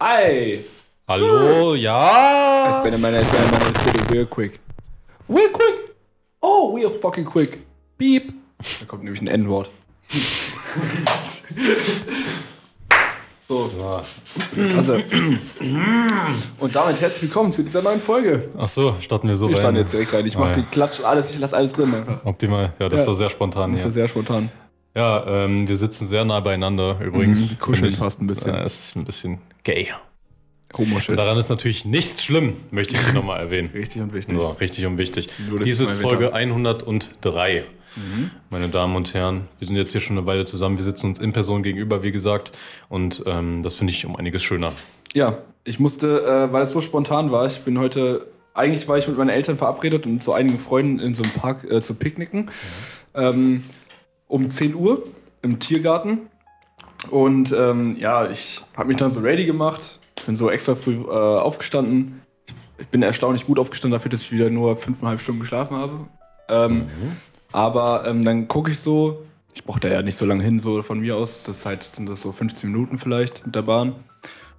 [0.00, 0.60] Hi!
[1.08, 2.76] Hallo, ja?
[2.78, 4.60] Ich bin in meiner, ich bin in meiner Studio real quick.
[5.28, 5.94] Real quick!
[6.40, 7.58] Oh, we are fucking quick.
[7.96, 8.32] Beep.
[8.80, 9.70] Da kommt nämlich ein N-Wort.
[13.48, 14.02] so, Ja.
[14.76, 14.94] also.
[16.60, 18.50] Und damit herzlich willkommen zu dieser neuen Folge.
[18.56, 19.62] Ach so, starten wir so Ich rein.
[19.62, 20.26] stand jetzt direkt rein.
[20.26, 20.66] Ich mach Ah, die ja.
[20.70, 22.24] Klatsch, alles, ich lasse alles drin einfach.
[22.24, 22.72] Optimal.
[22.78, 23.00] Ja, das Ja.
[23.00, 23.94] ist doch sehr spontan Das ist ja hier.
[24.02, 24.50] sehr spontan.
[24.94, 27.52] Ja, ähm, wir sitzen sehr nah beieinander übrigens.
[27.52, 28.54] Mhm, kuscheln fast ein bisschen.
[28.54, 29.88] Äh, es ist ein bisschen gay.
[30.76, 31.16] Homo-Shit.
[31.18, 33.70] Daran ist natürlich nichts schlimm, möchte ich hier nochmal erwähnen.
[33.72, 34.36] Richtig und wichtig.
[34.36, 35.28] So, richtig und wichtig.
[35.48, 37.64] Nur, Dies es ist Folge wieder- 103.
[37.96, 38.30] Mhm.
[38.50, 40.76] Meine Damen und Herren, wir sind jetzt hier schon eine Weile zusammen.
[40.76, 42.52] Wir sitzen uns in Person gegenüber, wie gesagt.
[42.90, 44.72] Und ähm, das finde ich um einiges schöner.
[45.14, 49.08] Ja, ich musste, äh, weil es so spontan war, ich bin heute, eigentlich war ich
[49.08, 52.50] mit meinen Eltern verabredet und zu einigen Freunden in so einem Park äh, zu picknicken.
[53.14, 53.64] Ähm,
[54.28, 55.02] um 10 Uhr
[55.42, 56.28] im Tiergarten.
[57.10, 61.08] Und ähm, ja, ich habe mich dann so ready gemacht, bin so extra früh äh,
[61.08, 62.20] aufgestanden.
[62.78, 66.08] Ich bin erstaunlich gut aufgestanden dafür, dass ich wieder nur fünfeinhalb Stunden geschlafen habe.
[66.48, 66.88] Ähm,
[67.52, 70.82] Aber ähm, dann gucke ich so, ich brauche da ja nicht so lange hin, so
[70.82, 73.94] von mir aus, das ist halt, sind das so 15 Minuten vielleicht mit der Bahn.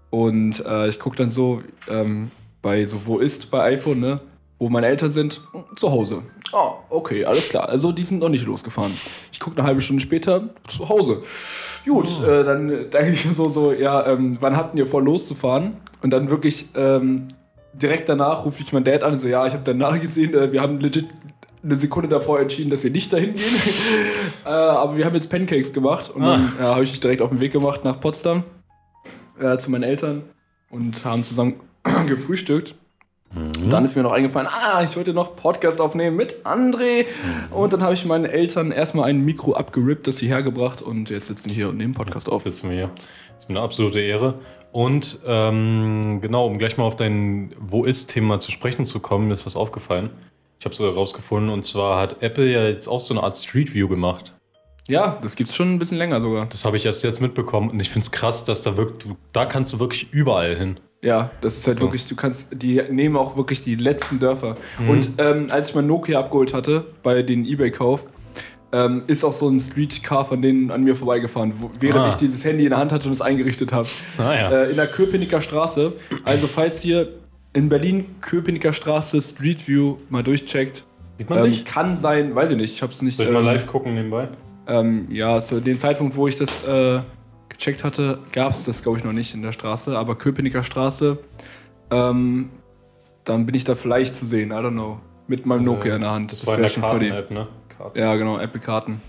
[0.09, 4.21] Und äh, ich gucke dann so ähm, bei so Wo ist bei iPhone, ne?
[4.59, 5.41] Wo meine Eltern sind,
[5.75, 6.21] zu Hause.
[6.51, 7.69] Ah, okay, alles klar.
[7.69, 8.91] Also die sind noch nicht losgefahren.
[9.31, 11.23] Ich gucke eine halbe Stunde später zu Hause.
[11.85, 15.77] Gut, äh, dann denke ich mir so, so, ja, ähm, wann hatten ihr vor loszufahren?
[16.01, 17.27] Und dann wirklich ähm,
[17.73, 20.61] direkt danach rufe ich meinen Dad an so, ja, ich habe danach gesehen, äh, wir
[20.61, 21.07] haben legit
[21.63, 23.55] eine Sekunde davor entschieden, dass wir nicht dahin gehen.
[24.45, 27.29] äh, aber wir haben jetzt Pancakes gemacht und dann ja, habe ich mich direkt auf
[27.29, 28.43] den Weg gemacht nach Potsdam
[29.39, 30.23] äh, zu meinen Eltern
[30.69, 31.59] und haben zusammen
[32.07, 32.75] gefrühstückt.
[33.35, 37.05] Und dann ist mir noch eingefallen, ah, ich wollte noch Podcast aufnehmen mit André.
[37.51, 41.27] Und dann habe ich meinen Eltern erstmal ein Mikro abgerippt, das sie hergebracht und jetzt
[41.27, 42.41] sitzen wir hier und nehmen Podcast auf.
[42.41, 42.91] sitzen wir hier.
[43.35, 44.39] Das ist mir eine absolute Ehre.
[44.71, 49.33] Und ähm, genau, um gleich mal auf dein Wo ist-Thema zu sprechen zu kommen, mir
[49.33, 50.09] ist was aufgefallen.
[50.59, 53.73] Ich habe es rausgefunden und zwar hat Apple ja jetzt auch so eine Art Street
[53.73, 54.33] View gemacht.
[54.89, 56.47] Ja, das gibt's schon ein bisschen länger sogar.
[56.47, 59.15] Das habe ich erst jetzt mitbekommen und ich finde es krass, dass da wirklich, du-
[59.33, 60.79] da kannst du wirklich überall hin.
[61.03, 61.83] Ja, das ist halt So.
[61.85, 64.55] wirklich, du kannst, die nehmen auch wirklich die letzten Dörfer.
[64.79, 64.89] Mhm.
[64.89, 68.05] Und ähm, als ich mein Nokia abgeholt hatte, bei den Ebay-Kauf,
[68.71, 72.09] ähm, ist auch so ein Streetcar von denen an mir vorbeigefahren, wo, während Ah.
[72.09, 73.87] ich dieses Handy in der Hand hatte und es eingerichtet habe.
[74.17, 74.51] Naja.
[74.51, 75.93] Äh, in der Köpenicker Straße.
[76.25, 77.07] Also falls ihr
[77.53, 80.83] in Berlin Köpenicker Straße Street View mal durchcheckt,
[81.17, 81.65] Sieht man ähm, dich?
[81.65, 83.17] kann sein, weiß ich nicht, ich habe es nicht.
[83.17, 84.27] Soll ich mal ähm, live gucken nebenbei?
[84.69, 87.01] Ähm, ja, zu dem Zeitpunkt, wo ich das äh,
[87.49, 89.97] gecheckt hatte, gab es das, glaube ich, noch nicht in der Straße.
[89.97, 91.17] Aber Köpenicker Straße,
[91.91, 92.49] ähm,
[93.25, 94.99] dann bin ich da vielleicht zu sehen, I don't know.
[95.27, 96.31] Mit meinem Nokia in der Hand.
[96.31, 97.47] Das, war in der Karten-App, ne?
[97.77, 97.99] Karten.
[97.99, 99.01] Ja, genau, Apple-Karten.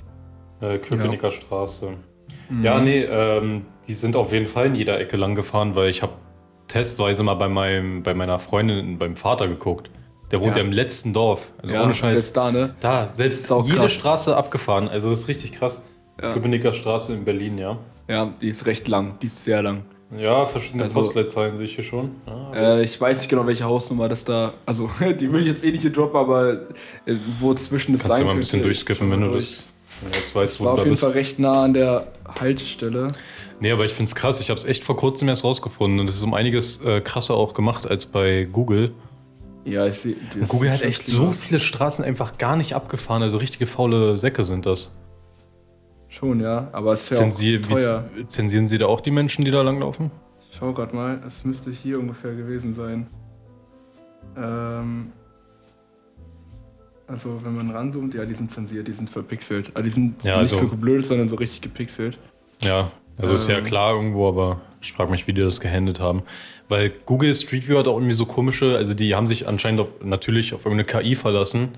[0.60, 1.92] Äh, Köpenicker Straße.
[2.50, 2.64] Mhm.
[2.64, 6.02] Ja, nee, ähm, die sind auf jeden Fall in jeder Ecke lang gefahren, weil ich
[6.02, 6.12] habe
[6.68, 9.90] testweise mal bei, meinem, bei meiner Freundin, beim Vater geguckt.
[10.30, 10.58] Der wohnt Ja.
[10.62, 11.48] ja, im letzten Dorf.
[11.60, 12.14] Also Ja, ohne Scheiß.
[12.14, 12.74] Selbst da, ne?
[12.80, 13.92] da, selbst jede krass.
[13.92, 14.88] Straße abgefahren.
[14.88, 15.80] Also das ist richtig krass.
[16.22, 16.32] Ja.
[16.34, 17.78] Köpenicker Straße in Berlin, ja.
[18.08, 19.82] Ja, die ist recht lang, die ist sehr lang.
[20.16, 22.10] Ja, verschiedene Also- Postleitzahlen sehe ich hier schon.
[22.26, 24.52] Ja, Äh, ich weiß nicht genau, welche Hausnummer das da.
[24.66, 26.52] Also, die will ich jetzt eh nicht hier droppen, aber
[27.06, 29.60] äh, wo zwischen das Kannst du sein mal ein bisschen durchskippen, wenn du durch.
[30.10, 31.02] das jetzt weißt, wo War du auf jeden bist.
[31.04, 32.08] Fall recht nah an der
[32.40, 33.08] Haltestelle.
[33.60, 34.40] Nee, aber ich finde es krass.
[34.40, 36.00] Ich habe es echt vor kurzem erst rausgefunden.
[36.00, 38.90] Und es ist um einiges äh, krasser auch gemacht als bei Google.
[39.64, 40.16] Ja, ich sehe.
[40.48, 43.22] Google hat echt so viele Straßen einfach gar nicht abgefahren.
[43.22, 44.90] Also richtige faule Säcke sind das.
[46.08, 46.68] Schon, ja.
[46.72, 48.04] Aber es ist ja Zensier, auch teuer.
[48.26, 50.10] zensieren Sie da auch die Menschen, die da langlaufen?
[50.50, 51.20] Ich schau grad mal.
[51.26, 53.06] Es müsste hier ungefähr gewesen sein.
[54.36, 55.12] Ähm.
[57.06, 59.70] Also, wenn man ranzoomt, ja, die sind zensiert, die sind verpixelt.
[59.74, 62.18] Aber die sind Ja, nicht also- so geblödet, sondern so richtig gepixelt.
[62.62, 63.64] Ja, also ist ja Ähm.
[63.64, 66.22] klar irgendwo, aber ich frage mich, wie die das gehandelt haben.
[66.68, 69.88] Weil Google Street View hat auch irgendwie so komische, also die haben sich anscheinend auf,
[70.02, 71.70] natürlich auf irgendeine KI verlassen,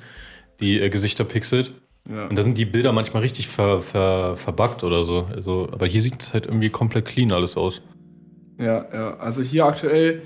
[0.61, 1.73] die äh, Gesichter pixelt.
[2.09, 2.27] Ja.
[2.27, 5.27] Und da sind die Bilder manchmal richtig ver, ver, verbuggt oder so.
[5.35, 7.81] Also, aber hier sieht es halt irgendwie komplett clean alles aus.
[8.59, 9.17] ja, ja.
[9.19, 10.23] Also hier aktuell,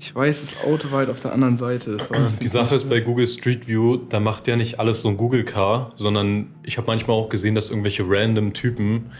[0.00, 1.96] ich weiß, das Auto war halt auf der anderen Seite.
[1.96, 5.08] Das war Die Sache ist bei Google Street View, da macht der nicht alles so
[5.08, 9.10] ein Google Car, sondern ich habe manchmal auch gesehen, dass irgendwelche random Typen,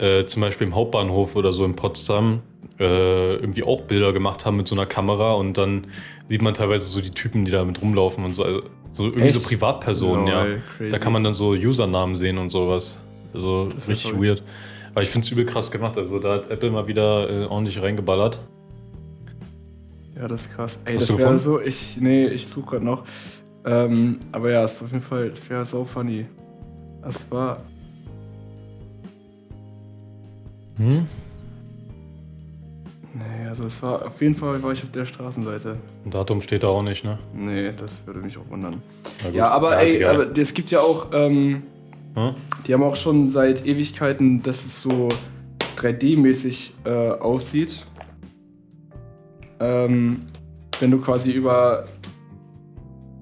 [0.00, 2.40] äh, zum Beispiel im Hauptbahnhof oder so in Potsdam,
[2.78, 5.86] äh, irgendwie auch Bilder gemacht haben mit so einer Kamera und dann
[6.28, 8.44] sieht man teilweise so die Typen, die da mit rumlaufen und so.
[8.44, 8.62] Also,
[8.92, 9.48] so irgendwie so Echt?
[9.48, 10.44] Privatpersonen, ja.
[10.44, 10.90] Lol, crazy.
[10.90, 12.98] Da kann man dann so Usernamen sehen und sowas.
[13.32, 14.42] Also ja richtig weird.
[14.92, 15.96] Aber ich finde es übel krass gemacht.
[15.96, 18.40] Also da hat Apple mal wieder äh, ordentlich reingeballert.
[20.16, 20.78] Ja, das ist krass.
[20.84, 23.04] Ey, Hast das wäre so, ich, nee, ich suche gerade noch.
[23.64, 26.26] Ähm, aber ja, ist auf jeden Fall, das wäre so funny.
[27.02, 27.62] Das war,
[30.76, 31.06] Hm?
[33.14, 35.76] naja, Also es war auf jeden Fall war ich auf der Straßenseite.
[36.04, 37.18] Ein Datum steht da auch nicht, ne?
[37.34, 38.80] Nee, das würde mich auch wundern.
[39.32, 41.62] Ja, aber ist ey, aber es gibt ja auch, ähm,
[42.14, 42.34] Hm?
[42.66, 45.08] die haben auch schon seit Ewigkeiten, dass es so
[45.76, 47.84] 3D-mäßig äh, aussieht.
[49.60, 50.22] Ähm,
[50.78, 51.86] wenn du quasi über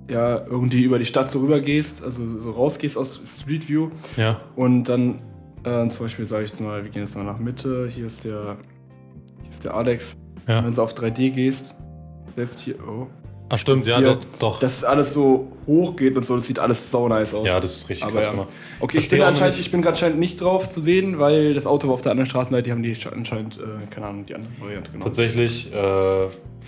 [0.09, 4.41] ja, irgendwie über die Stadt so rüber gehst, also so rausgehst aus Street View Ja.
[4.57, 5.19] und dann
[5.65, 8.57] äh, zum Beispiel sage ich mal, wir gehen jetzt mal nach Mitte, hier ist der,
[9.43, 10.17] hier ist der Alex.
[10.47, 10.65] Ja.
[10.65, 11.75] Wenn du auf 3D gehst,
[12.37, 13.07] selbst hier, oh,
[13.51, 14.21] Ach stimmt, ja, Hier, doch.
[14.39, 14.61] doch.
[14.61, 17.47] dass es alles so hoch geht und so, das sieht alles so nice aus.
[17.47, 18.47] ja, das ist richtig Aber krass ja.
[18.81, 21.89] Okay, ich bin, anscheinend, nicht- ich bin anscheinend nicht drauf zu sehen, weil das Auto
[21.89, 24.91] war auf der anderen Straßenseite, die haben die anscheinend, äh, keine Ahnung, die andere Variante
[24.91, 25.05] genommen.
[25.05, 25.77] Tatsächlich äh,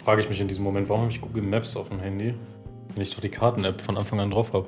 [0.02, 2.32] frage ich mich in diesem Moment, warum habe ich Google Maps auf dem Handy,
[2.94, 4.66] wenn ich doch die Karten-App von Anfang an drauf habe.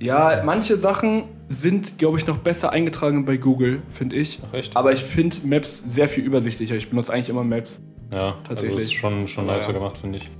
[0.00, 4.38] Ja, manche Sachen sind, glaube ich, noch besser eingetragen bei Google, finde ich.
[4.48, 4.74] Ach echt?
[4.74, 6.74] Aber ich finde Maps sehr viel übersichtlicher.
[6.74, 7.82] Ich benutze eigentlich immer Maps.
[8.10, 8.76] ja, tatsächlich.
[8.78, 9.72] Also ist schon, schon nicer ja.
[9.74, 10.30] gemacht, finde ich.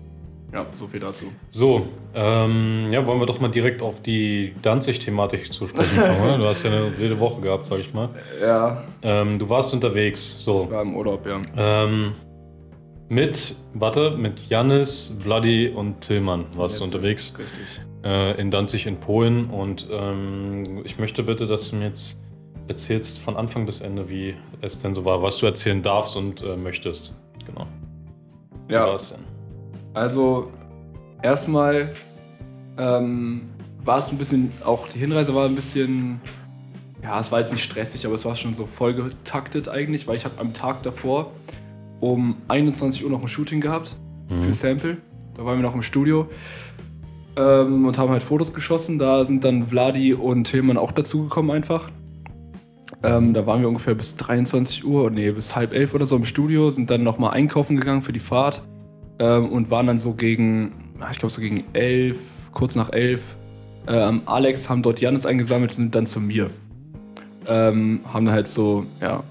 [0.52, 1.26] Ja, so viel dazu.
[1.50, 6.38] So, ähm, ja, wollen wir doch mal direkt auf die Danzig-Thematik zu sprechen kommen, oder?
[6.38, 8.08] Du hast ja eine wilde Woche gehabt, sag ich mal.
[8.40, 10.68] Ja, Ähm, du warst unterwegs, so.
[10.70, 11.38] war im Urlaub, ja.
[11.56, 12.14] Ähm,
[13.08, 17.80] mit, warte, mit Jannis, Vladi und Tillmann warst du Jetzt, unterwegs Richtig.
[18.04, 22.18] Äh, in Danzig in Polen und ähm, ich möchte bitte, dass du mir jetzt
[22.68, 26.42] erzählst von Anfang bis Ende, wie es denn so war, was du erzählen darfst und
[26.42, 27.16] äh, möchtest.
[27.46, 27.66] Genau.
[28.68, 29.20] Wie war Ja, es denn?
[29.94, 30.50] also
[31.22, 31.90] erstmal
[32.78, 33.48] ähm,
[33.84, 36.20] war es ein bisschen, auch die Hinreise war ein bisschen,
[37.02, 40.16] ja, es war jetzt nicht stressig, aber es war schon so voll getaktet eigentlich, weil
[40.16, 41.32] ich habe am Tag davor
[42.00, 43.96] um 21 Uhr noch ein Shooting gehabt
[44.28, 44.52] für Mhm.
[44.52, 44.96] Sample.
[45.36, 46.28] Da waren wir noch im Studio
[47.36, 48.98] ähm, und haben halt Fotos geschossen.
[48.98, 51.90] Da sind dann Vladi und Tillmann auch dazugekommen einfach.
[53.02, 56.24] Ähm, da waren wir ungefähr bis 23 Uhr, nee, bis halb elf oder so im
[56.24, 58.62] Studio, sind dann nochmal einkaufen gegangen für die Fahrt
[59.18, 60.72] ähm, und waren dann so gegen,
[61.10, 62.18] ich glaube so gegen elf,
[62.52, 63.36] kurz nach elf,
[63.86, 66.50] ähm, Alex haben dort Janis eingesammelt und sind dann zu mir.
[67.46, 69.24] Ähm, haben dann halt so, ja,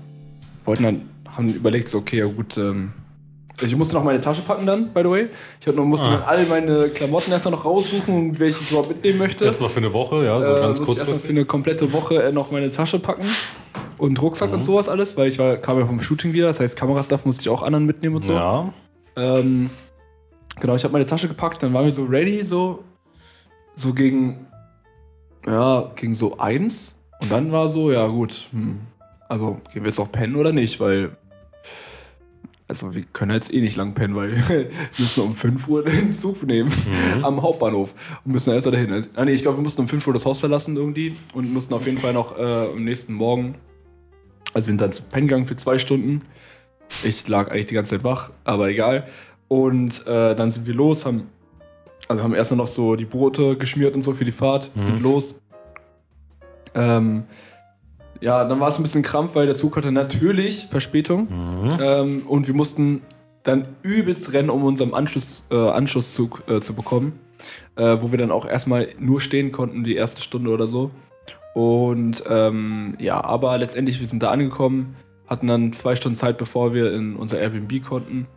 [0.66, 2.92] wollten dann, haben überlegt, so, okay, ja gut, ähm,
[3.61, 5.27] ich musste noch meine Tasche packen dann, by the way.
[5.59, 6.11] Ich noch, musste Ah.
[6.17, 9.44] dann alle meine Klamotten erst noch raussuchen und welche ich überhaupt mitnehmen möchte.
[9.44, 11.00] Das war für eine Woche, ja, so Äh, ganz kurz.
[11.00, 13.25] erst noch für eine komplette Woche äh, noch meine Tasche packen
[13.97, 14.56] und Rucksack Mhm.
[14.56, 17.41] und sowas alles, weil ich war, kam ja vom Shooting wieder, das heißt Kamerastuff musste
[17.41, 18.33] ich auch anderen mitnehmen und so.
[18.33, 18.73] Ja,
[19.17, 19.69] Ähm,
[20.61, 22.83] genau, ich habe meine Tasche gepackt, dann waren wir so ready, so,
[23.75, 24.47] so gegen,
[25.45, 26.95] ja, gegen so eins.
[27.21, 28.79] Und dann war so, ja gut, hm,
[29.27, 31.17] also gehen wir jetzt auch pennen oder nicht, weil,
[32.69, 36.13] also wir können jetzt eh nicht lang pennen, weil wir müssen um 5 Uhr den
[36.13, 36.69] Zug nehmen
[37.18, 37.25] Mhm.
[37.25, 37.94] am Hauptbahnhof
[38.24, 39.06] und müssen erst dahin.
[39.16, 41.74] Ah nee, ich glaube, wir mussten um 5 Uhr das Haus verlassen irgendwie und mussten
[41.74, 42.42] auf jeden Fall noch äh,
[42.74, 43.56] am nächsten Morgen,
[44.54, 46.19] also sind dann zu pennen gegangen für zwei Stunden.
[47.04, 49.07] Ich lag eigentlich die ganze Zeit wach, aber egal.
[49.48, 51.27] Und äh, dann sind wir los, haben,
[52.07, 54.80] also haben erst noch so die Brote geschmiert und so für die Fahrt, Mhm.
[54.81, 55.36] sind los.
[56.75, 57.24] Ähm,
[58.21, 61.27] ja, dann war es ein bisschen krampf, weil der Zug hatte natürlich Verspätung.
[61.30, 61.77] Mhm.
[61.81, 63.01] Ähm, und wir mussten
[63.44, 67.19] dann übelst rennen, um unseren Anschluss, äh, Anschlusszug äh, zu bekommen.
[67.75, 70.92] Äh, wo wir dann auch erstmal nur stehen konnten, die erste Stunde oder so.
[71.54, 74.95] Und ähm, ja, aber letztendlich, wir sind da angekommen,
[75.27, 78.27] hatten dann zwei Stunden Zeit, bevor wir in unser Airbnb konnten.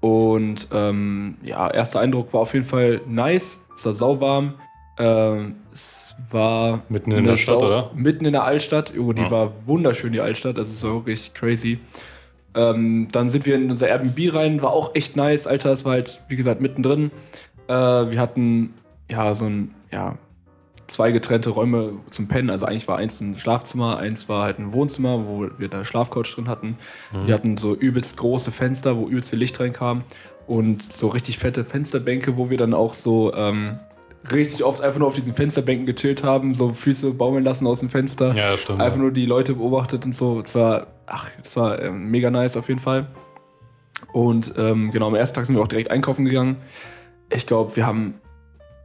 [0.00, 3.64] Und ähm, ja, erster Eindruck war auf jeden Fall nice.
[3.76, 4.54] Es war sauwarm.
[5.00, 7.90] Ähm, es war Mitten in der Stadt, oder?
[7.94, 8.92] Mitten in der Altstadt.
[8.98, 9.30] Oh, die Ja.
[9.30, 10.58] war wunderschön, die Altstadt.
[10.58, 11.78] Also es war wirklich crazy.
[12.54, 15.70] Ähm, dann sind wir in unser Airbnb rein, war auch echt nice, Alter.
[15.72, 17.10] Es war halt, wie gesagt, mittendrin.
[17.68, 18.74] Äh, wir hatten
[19.10, 20.18] ja so ein, ja,
[20.88, 22.50] zwei getrennte Räume zum Pennen.
[22.50, 26.34] Also eigentlich war eins ein Schlafzimmer, eins war halt ein Wohnzimmer, wo wir da Schlafcouch
[26.34, 26.76] drin hatten.
[27.12, 27.26] Mhm.
[27.28, 30.02] Wir hatten so übelst große Fenster, wo übelst viel Licht reinkam.
[30.48, 33.78] Und so richtig fette Fensterbänke, wo wir dann auch so ähm,
[34.32, 37.90] richtig oft einfach nur auf diesen Fensterbänken gechillt haben, so Füße baumeln lassen aus dem
[37.90, 38.34] Fenster.
[38.34, 38.80] Ja, stimmt.
[38.80, 40.40] Einfach nur die Leute beobachtet und so.
[40.42, 43.06] Das war, ach, das war ähm, mega nice auf jeden Fall.
[44.12, 46.56] Und ähm, genau, am ersten Tag sind wir auch direkt einkaufen gegangen.
[47.28, 48.14] Ich glaube, wir haben,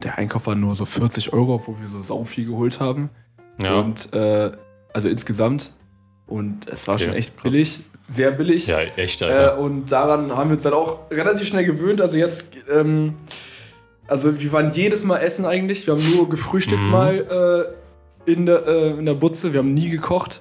[0.02, 3.10] der Einkauf war nur so 40 Euro, obwohl wir so sau viel geholt haben.
[3.58, 3.74] ja.
[3.80, 4.52] Und äh,
[4.92, 5.72] also insgesamt.
[6.26, 7.42] Und es war Okay, schon echt krass.
[7.44, 8.66] billig, sehr billig.
[8.66, 12.00] ja, echt, Äh, und daran haben wir uns dann auch relativ schnell gewöhnt.
[12.00, 13.14] Also jetzt, ähm,
[14.08, 15.86] also wir waren jedes Mal essen eigentlich.
[15.86, 16.90] Wir haben nur gefrühstückt Mhm.
[16.90, 17.74] mal
[18.26, 19.52] äh, in, der, äh, in der Butze.
[19.52, 20.40] Wir haben nie gekocht.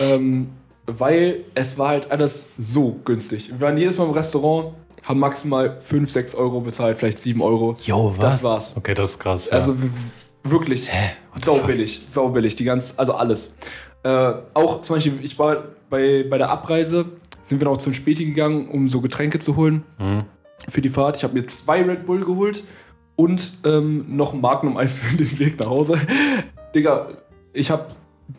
[0.00, 0.50] Ähm,
[0.86, 3.50] weil es war halt alles so günstig.
[3.50, 4.74] Wir waren jedes Mal im Restaurant,
[5.04, 7.76] haben maximal 5, 6 Euro bezahlt, vielleicht 7 Euro.
[7.84, 8.76] Jo, Das war's.
[8.76, 9.48] Okay, das ist krass.
[9.50, 9.56] Ja.
[9.58, 9.76] Also
[10.42, 11.12] wirklich Hä?
[11.32, 11.66] What the sau fuck?
[11.68, 13.54] billig, sau billig, die ganz, also alles.
[14.02, 17.04] Äh, auch zum Beispiel, ich war bei, bei der Abreise,
[17.42, 20.24] sind wir noch zum Späti gegangen, um so Getränke zu holen Mhm.
[20.68, 21.16] für die Fahrt.
[21.18, 22.64] Ich habe mir zwei Red Bull geholt
[23.20, 25.98] und ähm, noch ein Magnum-Eis für den Weg nach Hause.
[26.74, 27.08] Digga,
[27.52, 27.84] ich habe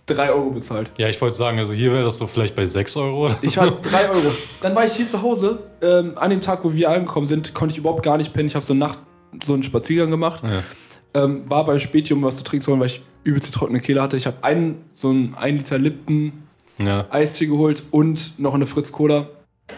[0.07, 0.89] 3 Euro bezahlt.
[0.97, 3.25] Ja, ich wollte sagen, also hier wäre das so vielleicht bei 6 Euro.
[3.25, 4.31] oder Ich hatte 3 Euro.
[4.61, 5.59] Dann war ich hier zu Hause.
[5.81, 8.47] Ähm, an dem Tag, wo wir angekommen sind, konnte ich überhaupt gar nicht pennen.
[8.47, 8.99] Ich habe so eine Nacht
[9.43, 10.41] so einen Spaziergang gemacht.
[10.43, 10.63] Ja.
[11.23, 13.81] Ähm, war beim Späti, um was zu trinken zu holen, weil ich übelst die trockene
[13.81, 14.17] Kehle hatte.
[14.17, 16.31] Ich habe einen, so einen 1 Liter Lipton
[16.79, 17.05] Ja.
[17.09, 19.27] Eistee geholt und noch eine Fritz Cola.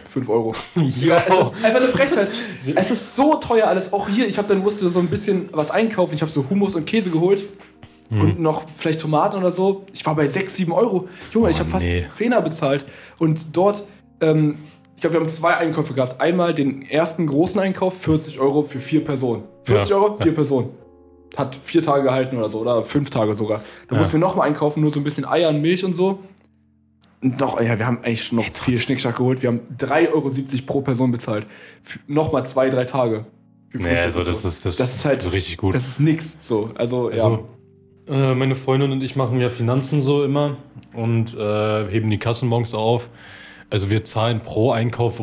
[0.10, 0.54] 5 Euro.
[1.00, 2.30] Ja, es ist einfach eine Frechheit.
[2.76, 3.92] Es ist so teuer alles.
[3.94, 6.14] Auch hier, ich habe dann musste so ein bisschen was einkaufen.
[6.16, 7.42] Ich habe so Hummus und Käse geholt.
[8.10, 8.22] Mhm.
[8.22, 9.86] Und noch vielleicht Tomaten oder so.
[9.94, 11.08] Ich war bei 6, 7 Euro.
[11.34, 12.06] Junge, ich Oh, habe fast nee.
[12.10, 12.86] 10er bezahlt.
[13.20, 13.84] Und dort,
[14.22, 14.58] ähm,
[14.96, 16.20] ich glaube, wir haben zwei Einkäufe gehabt.
[16.22, 19.44] Einmal den ersten großen Einkauf, 40 Euro für vier Personen.
[19.64, 19.96] 40 Ja.
[19.98, 20.70] Euro, vier Personen.
[21.36, 23.64] Hat vier Tage gehalten oder so, oder fünf Tage sogar.
[23.88, 24.00] Da Ja.
[24.00, 26.20] mussten wir nochmal einkaufen, nur so ein bisschen Eier und Milch und so.
[27.24, 29.42] Und noch, ja, wir haben eigentlich schon noch viel Schnickschnack geholt.
[29.42, 30.30] Wir haben 3,70 Euro
[30.66, 31.48] pro Person bezahlt.
[32.06, 33.26] Nochmal zwei, drei Tage.
[33.70, 34.48] Für Nee, also das so.
[34.50, 35.74] ist, das, das ist halt, richtig gut.
[35.74, 36.46] das ist nix.
[36.46, 37.24] So, also, ja.
[37.24, 37.48] Also,
[38.08, 40.58] äh, meine Freundin und ich machen ja Finanzen so immer
[40.94, 43.10] und äh, heben die Kassenbons auf.
[43.70, 45.22] Also wir zahlen pro Einkauf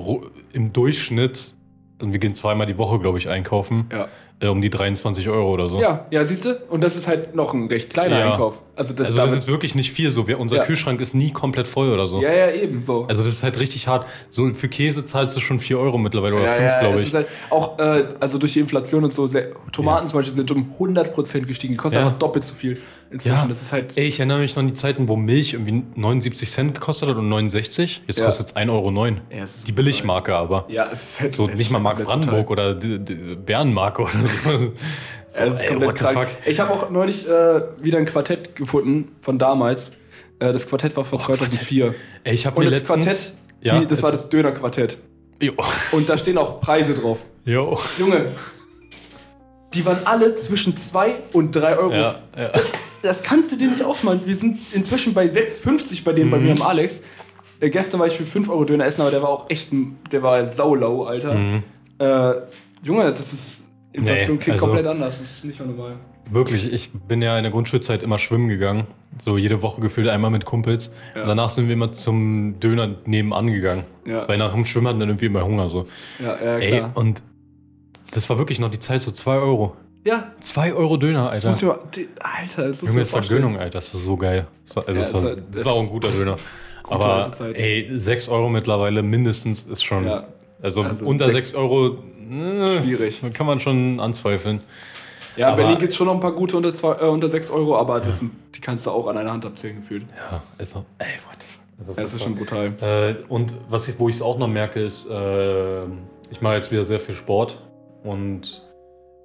[0.53, 1.55] im Durchschnitt,
[2.01, 4.09] und wir gehen zweimal die Woche, glaube ich, einkaufen, Ja.
[4.41, 5.81] Äh, um die 23 Euro oder so.
[5.81, 6.57] Ja, ja, siehst du?
[6.71, 8.33] Und das ist halt noch ein recht kleiner Ja.
[8.33, 8.63] Einkauf.
[8.75, 10.27] Also, das, Also das ist wirklich nicht viel so.
[10.27, 10.65] Wir, unser Ja.
[10.65, 12.23] Kühlschrank ist nie komplett voll oder so.
[12.23, 13.05] ja, ja, eben so.
[13.07, 14.07] Also das ist halt richtig hart.
[14.31, 17.07] So für Käse zahlst du schon 4 Euro mittlerweile oder ja, 5, ja, glaube ich.
[17.09, 20.51] Ist halt auch, äh, also durch die Inflation und so, sehr, Tomaten zum Beispiel sind
[20.51, 21.75] um 100% gestiegen.
[21.75, 22.07] Die kosten Ja.
[22.07, 22.79] einfach doppelt so viel.
[23.11, 23.35] Inzwischen.
[23.37, 23.47] Ja.
[23.49, 23.97] Das ist halt.
[23.99, 27.17] Ey, ich erinnere mich noch an die Zeiten, wo Milch irgendwie 79 Cent gekostet hat
[27.17, 28.03] und 69.
[28.07, 28.27] Jetzt Ja.
[28.27, 28.91] kostet es 1,09 Euro.
[29.31, 30.65] Ja, Die Billigmarke aber.
[30.69, 31.35] Ja, es ist halt.
[31.35, 34.59] So nicht mal Mark Brandenburg oder die, die Bärenmarke oder so.
[34.59, 36.27] so Ja, ist ey, komplett what the fuck?
[36.47, 39.93] Ich habe auch neulich äh, wieder ein Quartett gefunden von damals.
[40.39, 41.95] Äh, das Quartett war von Oh, 2004.
[42.25, 43.05] Ey, ich habe mir das letztens...
[43.07, 44.99] Quartett, Ja, die, das war das Döner-Quartett.
[45.43, 45.53] Jo.
[45.93, 47.19] Und da stehen auch Preise drauf.
[47.45, 47.77] Jo.
[47.99, 48.27] Junge,
[49.75, 51.93] die waren alle zwischen 2 und 3 Euro.
[51.93, 52.53] Ja, ja.
[53.03, 54.21] Das kannst du dir nicht ausmalen.
[54.25, 56.45] Wir sind inzwischen bei 6,50 bei denen bei Mhm.
[56.45, 57.03] mir am Alex.
[57.61, 59.97] Äh, gestern war ich für 5 Euro Döner essen, aber der war auch echt, ein-
[60.13, 61.35] der war saulau, Alter.
[61.35, 61.63] Mhm.
[61.99, 62.33] Äh,
[62.83, 65.19] Junge, das ist, Inflation Nee, also- komplett anders.
[65.19, 65.97] Das ist nicht mehr normal.
[66.31, 68.87] Wirklich, ich bin ja in der Grundschulzeit immer schwimmen gegangen.
[69.19, 70.93] So jede Woche gefühlt einmal mit Kumpels.
[71.17, 71.23] Ja.
[71.23, 73.83] Und danach sind wir immer zum Döner nebenan gegangen.
[74.07, 74.29] Ja.
[74.29, 75.87] Weil nach dem Schwimmen hatten wir dann irgendwie immer Hunger so.
[76.21, 76.91] Ja, ja, Ey, klar.
[76.95, 77.23] und
[78.15, 79.75] das war wirklich noch die Zeit, so 2 Euro.
[80.05, 81.49] Ja, 2 Euro Döner, das Alter.
[81.51, 81.79] muss ich mal,
[82.21, 83.21] Alter, das muss Junge, das war.
[83.23, 83.71] Gönnung, Alter.
[83.79, 84.47] Das war so geil.
[84.67, 86.37] Das war, also Ja, das das war, das war auch ein guter Döner.
[86.85, 90.07] Aber ey, 6 Euro mittlerweile mindestens ist schon.
[90.07, 90.25] Ja.
[90.63, 91.99] Also, Also unter sechs- 6 Euro
[92.31, 93.23] äh, Schwierig.
[93.33, 94.61] Kann man schon anzweifeln.
[95.37, 97.29] Ja, in Aber- Berlin gibt es schon noch ein paar gute unter, zwei, äh, unter
[97.29, 100.05] 6 Euro, aber das sind, die kannst du auch an einer Hand abzählen gefühlt.
[100.17, 101.87] Ja, also, ey, what the fuck.
[101.87, 102.73] Das Ja, das ist schon brutal.
[102.81, 105.85] Äh, und was ich, wo ich es auch noch merke, ist, äh,
[106.31, 107.61] ich mache jetzt wieder sehr viel Sport
[108.03, 108.63] und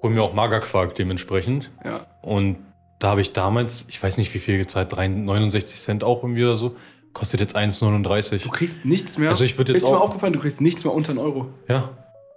[0.06, 1.70] hole mir auch Magerquark dementsprechend.
[1.84, 2.06] Ja.
[2.22, 2.56] Und
[2.98, 6.44] da habe ich damals, ich weiß nicht wie viel gezahlt, 3 69 Cent auch irgendwie
[6.44, 6.76] oder so,
[7.12, 8.42] kostet jetzt 1,39.
[8.42, 9.30] Du kriegst nichts mehr.
[9.30, 11.48] Also ich würd jetzt ist mir auch- aufgefallen, du kriegst nichts mehr unter einen Euro.
[11.68, 11.90] Ja.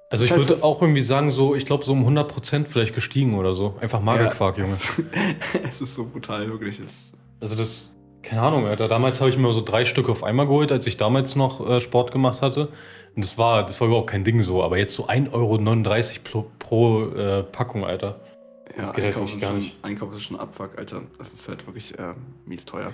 [0.10, 2.96] Also ich Das heißt, würde auch irgendwie sagen, so, ich glaube, so um 100% vielleicht
[2.96, 3.76] gestiegen oder so.
[3.80, 4.72] Einfach Magerquark, Junge.
[5.70, 6.82] es ist so brutal, wirklich.
[7.40, 8.88] Also das, keine Ahnung, Alter.
[8.88, 11.80] Damals habe ich mir so drei Stück auf einmal geholt, als ich damals noch äh,
[11.80, 12.70] Sport gemacht hatte.
[13.16, 14.64] Und das war, das war überhaupt kein Ding so.
[14.64, 15.58] Aber jetzt so 1,39 Euro
[16.24, 18.20] pro, pro äh, Packung, Alter.
[18.76, 19.76] ja, Das geht halt Einkauf ist gar schon, nicht.
[19.84, 21.02] Einkauf ist schon Abfuck, Alter.
[21.18, 22.14] Das ist halt wirklich äh,
[22.46, 22.94] mies teuer.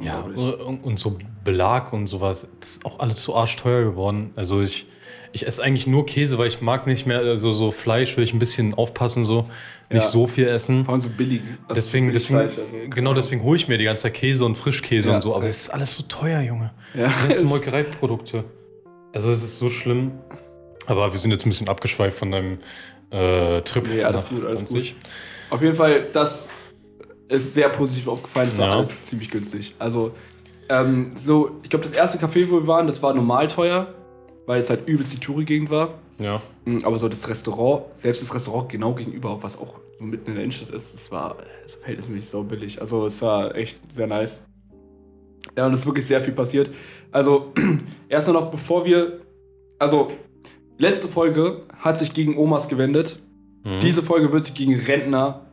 [0.00, 4.32] Ja, und, und so Belag und sowas, das ist auch alles so arschteuer geworden.
[4.36, 4.86] Also ich,
[5.34, 8.32] ich esse eigentlich nur Käse, weil ich mag nicht mehr, also so Fleisch will ich
[8.32, 9.42] ein bisschen aufpassen, so
[9.90, 10.08] nicht Ja.
[10.08, 10.84] so viel essen.
[10.84, 11.42] Vor allem so billig.
[11.68, 14.44] also Deswegen, billig deswegen Fleisch, also, genau deswegen hole ich mir die ganze Zeit Käse
[14.44, 16.72] und Frischkäse Ja, und so, aber es ist alles so teuer, Junge.
[16.94, 17.08] Ja.
[17.08, 18.44] Die ganzen Molkereiprodukte.
[19.12, 20.12] Also es ist so schlimm.
[20.86, 22.58] Aber wir sind jetzt ein bisschen abgeschweift von deinem
[23.10, 23.86] äh, Trip.
[23.88, 24.94] Nee, alles gut, alles Danzig.
[25.50, 26.48] Auf jeden Fall, das
[27.28, 28.48] ist sehr positiv aufgefallen.
[28.50, 28.76] Das war Ja.
[28.76, 29.74] alles ziemlich günstig.
[29.78, 30.12] Also,
[30.68, 33.94] ähm, so, ich glaube, das erste Café, wo wir waren, das war normal teuer,
[34.46, 35.94] weil es halt übelst die Touri-Gegend war.
[36.18, 36.40] Ja.
[36.64, 40.34] Mm, Aber so das Restaurant, selbst das Restaurant genau gegenüber, was auch so mitten in
[40.34, 42.80] der Innenstadt ist, das war äh, so verhältnismäßig sau billig.
[42.80, 44.44] Also es war echt sehr nice.
[45.56, 46.70] Ja, und es ist wirklich sehr viel passiert.
[47.12, 47.52] Also,
[48.08, 49.20] erst noch bevor wir.
[49.78, 50.12] Also,
[50.78, 53.20] letzte Folge hat sich gegen Omas gewendet.
[53.64, 53.80] Mhm.
[53.80, 55.46] Diese Folge wird sich gegen Rentner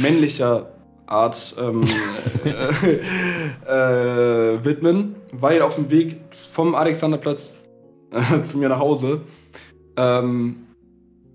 [0.00, 0.72] männlicher
[1.06, 1.84] Art ähm,
[2.44, 7.62] äh, äh, widmen, weil auf dem Weg vom Alexanderplatz
[8.16, 9.20] äh, zu mir nach Hause
[9.96, 10.56] ähm,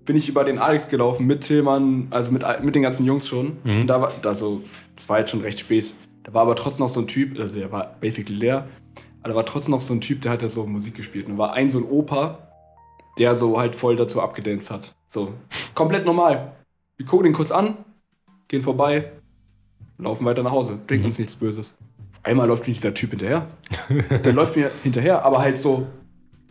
[0.04, 3.58] bin ich über den Alex gelaufen mit Tillmann, also mit, mit den ganzen Jungs schon.
[3.64, 3.82] Mhm.
[3.82, 4.62] Und da war, also,
[4.96, 5.94] das war jetzt schon recht spät.
[6.24, 8.66] Da war aber trotzdem noch so ein Typ, also der war basically leer.
[9.20, 11.26] Aber da war trotzdem noch so ein Typ, der hat ja so Musik gespielt.
[11.26, 12.38] Und da war ein so ein Opa,
[13.18, 14.94] der so halt voll dazu abgedanzt hat.
[15.08, 15.34] So,
[15.74, 16.52] komplett normal.
[16.96, 17.76] Wir gucken ihn kurz an,
[18.48, 19.12] gehen vorbei,
[19.98, 21.06] laufen weiter nach Hause, denken Mhm.
[21.06, 21.76] uns nichts Böses.
[22.12, 23.46] Auf einmal läuft mir dieser Typ hinterher.
[24.24, 25.86] Der läuft mir hinterher, aber halt so,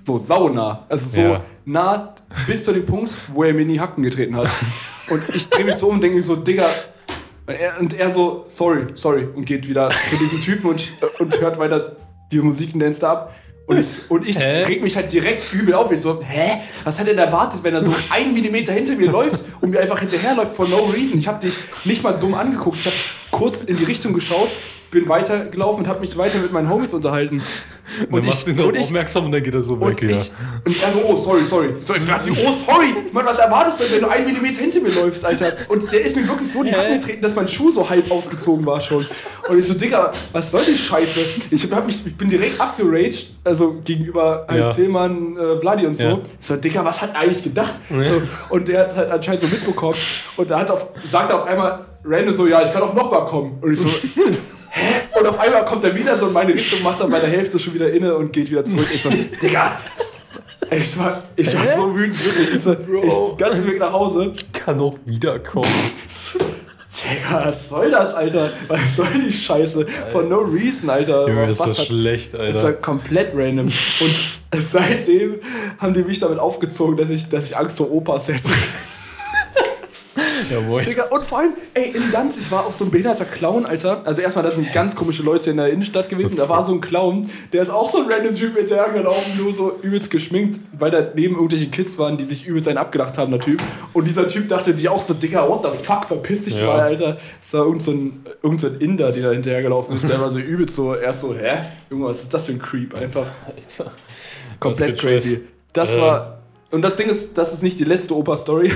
[0.06, 0.86] so saunah.
[0.90, 1.42] Also so Ja.
[1.66, 2.16] nah
[2.48, 4.50] bis zu dem Punkt, wo er mir in die Hacken getreten hat.
[5.10, 6.66] Und ich drehe mich so um und denke mir so, Digga.
[7.48, 10.88] Und er, und er so, sorry, sorry, und geht wieder zu diesem Typen und,
[11.20, 11.96] und hört weiter
[12.32, 13.36] die Musik und Dance da ab.
[13.68, 14.64] Und ich, und ich Hä?
[14.64, 15.92] reg mich halt direkt übel auf.
[15.92, 16.62] Ich so, hä?
[16.84, 19.80] Was hat er denn erwartet, wenn er so einen Millimeter hinter mir läuft und mir
[19.80, 21.20] einfach hinterherläuft for no reason?
[21.20, 21.54] Ich habe dich
[21.86, 22.78] nicht mal dumm angeguckt.
[22.80, 22.96] Ich habe
[23.32, 24.50] kurz in die Richtung geschaut,
[24.92, 27.42] bin weitergelaufen und habe mich weiter mit meinen Homies unterhalten.
[28.10, 30.16] Und dann machst du ihn darauf aufmerksam und dann geht er so weg, und, ja.
[30.16, 30.32] ich,
[30.66, 31.74] und er so, oh, sorry, sorry.
[31.82, 32.88] So, was, oh, sorry.
[33.12, 35.52] Mann, was erwartest du denn, wenn du einen Millimeter hinter mir läufst, Alter?
[35.68, 38.10] Und der ist mir wirklich so in die Hand getreten, dass mein Schuh so halb
[38.10, 39.06] ausgezogen war schon.
[39.50, 41.20] Und ich so, Digga, was soll die Scheiße?
[41.50, 44.72] Ich, hab mich, ich bin direkt abgeraged, also gegenüber halt Ja.
[44.72, 46.04] Tillmann, äh, Vladi und so.
[46.04, 46.20] Ja.
[46.40, 47.74] Ich so, Digga, was hat er eigentlich gedacht?
[47.90, 49.98] So, und der hat es halt anscheinend so mitbekommen.
[50.38, 53.12] Und da hat auf, sagt er auf einmal random so, ja, ich kann auch noch
[53.12, 53.58] mal kommen.
[53.62, 53.88] Und ich so?
[53.88, 54.38] Und
[55.42, 57.92] einmal kommt er wieder so in meine Richtung, macht dann bei der Hälfte schon wieder
[57.92, 58.88] inne und geht wieder zurück.
[58.94, 59.10] Ich so,
[59.42, 59.78] Digga!
[60.74, 62.56] Ich war, ich war so wütend, wirklich.
[62.56, 64.32] Ich so, ich, ganzen Weg nach Hause.
[64.54, 65.68] Kann auch wiederkommen.
[67.04, 68.50] Digga, was soll das, Alter?
[68.68, 69.86] Was soll die Scheiße?
[70.12, 71.28] For no reason, Alter.
[71.28, 72.74] Junge, ist das hat- schlecht, Das war Alter.
[72.74, 73.68] komplett random.
[73.68, 75.36] Und seitdem
[75.78, 78.50] haben die mich damit aufgezogen, dass ich, dass ich Angst vor Opas hätte.
[80.52, 80.84] Ja, moin.
[80.86, 84.02] Digga, und vor allem, ey, in Danzig war auch so ein behinderter Clown, Alter.
[84.06, 86.36] Also erstmal, das sind ganz komische Leute in der Innenstadt gewesen.
[86.36, 89.80] Da war so ein Clown, der ist auch so ein random Typ hinterhergelaufen, nur so
[89.82, 93.40] übelst geschminkt, weil da neben irgendwelche Kids waren, die sich übelst einen abgedacht haben, der
[93.40, 93.62] Typ.
[93.94, 96.66] Und dieser Typ dachte sich auch so, Digga, what the fuck, verpiss dich Ja.
[96.68, 97.18] mal, Alter.
[97.42, 100.10] Das war irgend so ein, irgend so ein Inder, der da hinterhergelaufen ist.
[100.10, 101.58] Der war so übelst so, erst so, hä?
[101.90, 102.94] Junge, was ist das für ein Creep?
[102.96, 103.92] Einfach Alter.
[104.60, 105.42] komplett crazy.
[105.74, 106.02] Das Äh.
[106.02, 106.41] war...
[106.72, 108.72] Und das Ding ist, das ist nicht die letzte Opa-Story.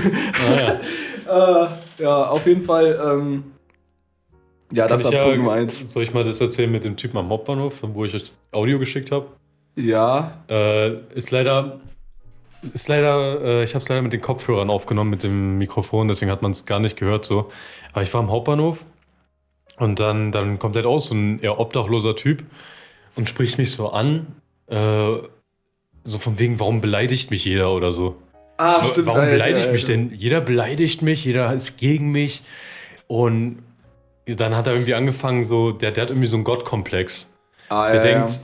[0.48, 0.80] Ah,
[1.28, 1.66] Äh,
[1.98, 3.00] ja, auf jeden Fall.
[3.04, 3.44] Ähm,
[4.72, 5.92] ja, das Kann war ich Punkt Nummer ja, eins.
[5.92, 9.12] soll ich mal das erzählen mit dem Typen am Hauptbahnhof, wo ich euch Audio geschickt
[9.12, 9.26] habe?
[9.76, 10.44] Ja.
[10.48, 11.80] Äh, ist leider,
[12.72, 16.30] ist leider, äh, ich habe es leider mit den Kopfhörern aufgenommen, mit dem Mikrofon, deswegen
[16.30, 17.48] hat man es gar nicht gehört so.
[17.92, 18.84] Aber ich war am Hauptbahnhof
[19.78, 22.44] und dann, dann kommt halt auch so ein eher obdachloser Typ
[23.16, 24.26] und spricht mich so an,
[24.68, 25.16] äh,
[26.06, 28.16] so von wegen, warum beleidigt mich jeder oder so.
[28.58, 29.92] Ah, Warum Alter, beleidigt mich Alter.
[29.92, 30.12] denn?
[30.14, 32.42] Jeder beleidigt mich, jeder ist gegen mich.
[33.06, 33.58] Und
[34.24, 37.30] dann hat er irgendwie angefangen, so, der, der hat irgendwie so einen Gottkomplex.
[37.68, 38.36] Ah, Der ja, denkt, ja.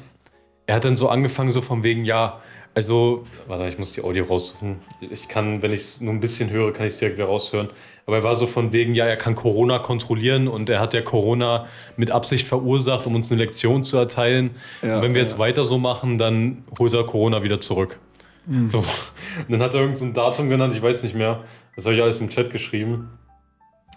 [0.66, 2.40] er hat dann so angefangen, so von wegen, ja,
[2.74, 4.76] also, warte, ich muss die Audio raussuchen.
[5.00, 7.68] Ich kann, wenn ich es nur ein bisschen höre, kann ich es direkt wieder raushören.
[8.06, 11.02] Aber er war so von wegen, ja, er kann Corona kontrollieren und er hat ja
[11.02, 14.56] Corona mit Absicht verursacht, um uns eine Lektion zu erteilen.
[14.80, 15.28] Ja, und wenn wir ja.
[15.28, 17.98] jetzt weiter so machen, dann holt er Corona wieder zurück.
[18.46, 18.66] Hm.
[18.66, 18.78] So.
[18.78, 21.44] Und dann hat er irgendein so ein Datum genannt, ich weiß nicht mehr.
[21.76, 23.18] Das habe ich alles im Chat geschrieben.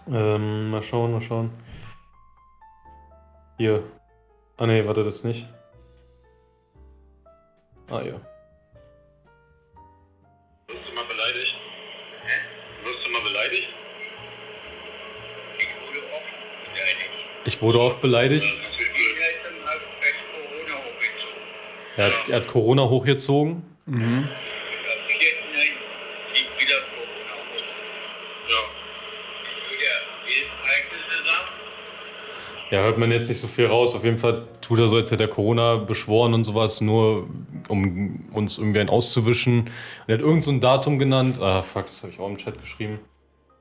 [0.08, 1.50] Ähm, mal schauen, mal schauen.
[3.58, 3.82] Hier.
[4.58, 5.48] Ah nee, warte, das nicht.
[7.90, 8.20] Ah ja.
[17.46, 18.58] Ich wurde oft beleidigt.
[21.96, 23.62] Er hat, er hat Corona hochgezogen.
[23.86, 24.02] Mhm.
[24.02, 24.28] Am 4.
[26.34, 27.62] ging wieder Corona hoch.
[32.70, 32.82] Ja.
[32.82, 33.94] Hört man jetzt nicht so viel raus.
[33.94, 37.28] Auf jeden Fall tut er so, als hätte er Corona beschworen und sowas, nur
[37.68, 39.60] um uns irgendwie einen auszuwischen.
[39.60, 39.70] Und
[40.08, 41.40] er hat irgend so ein Datum genannt.
[41.40, 42.98] Ah, fuck, das habe ich auch im Chat geschrieben.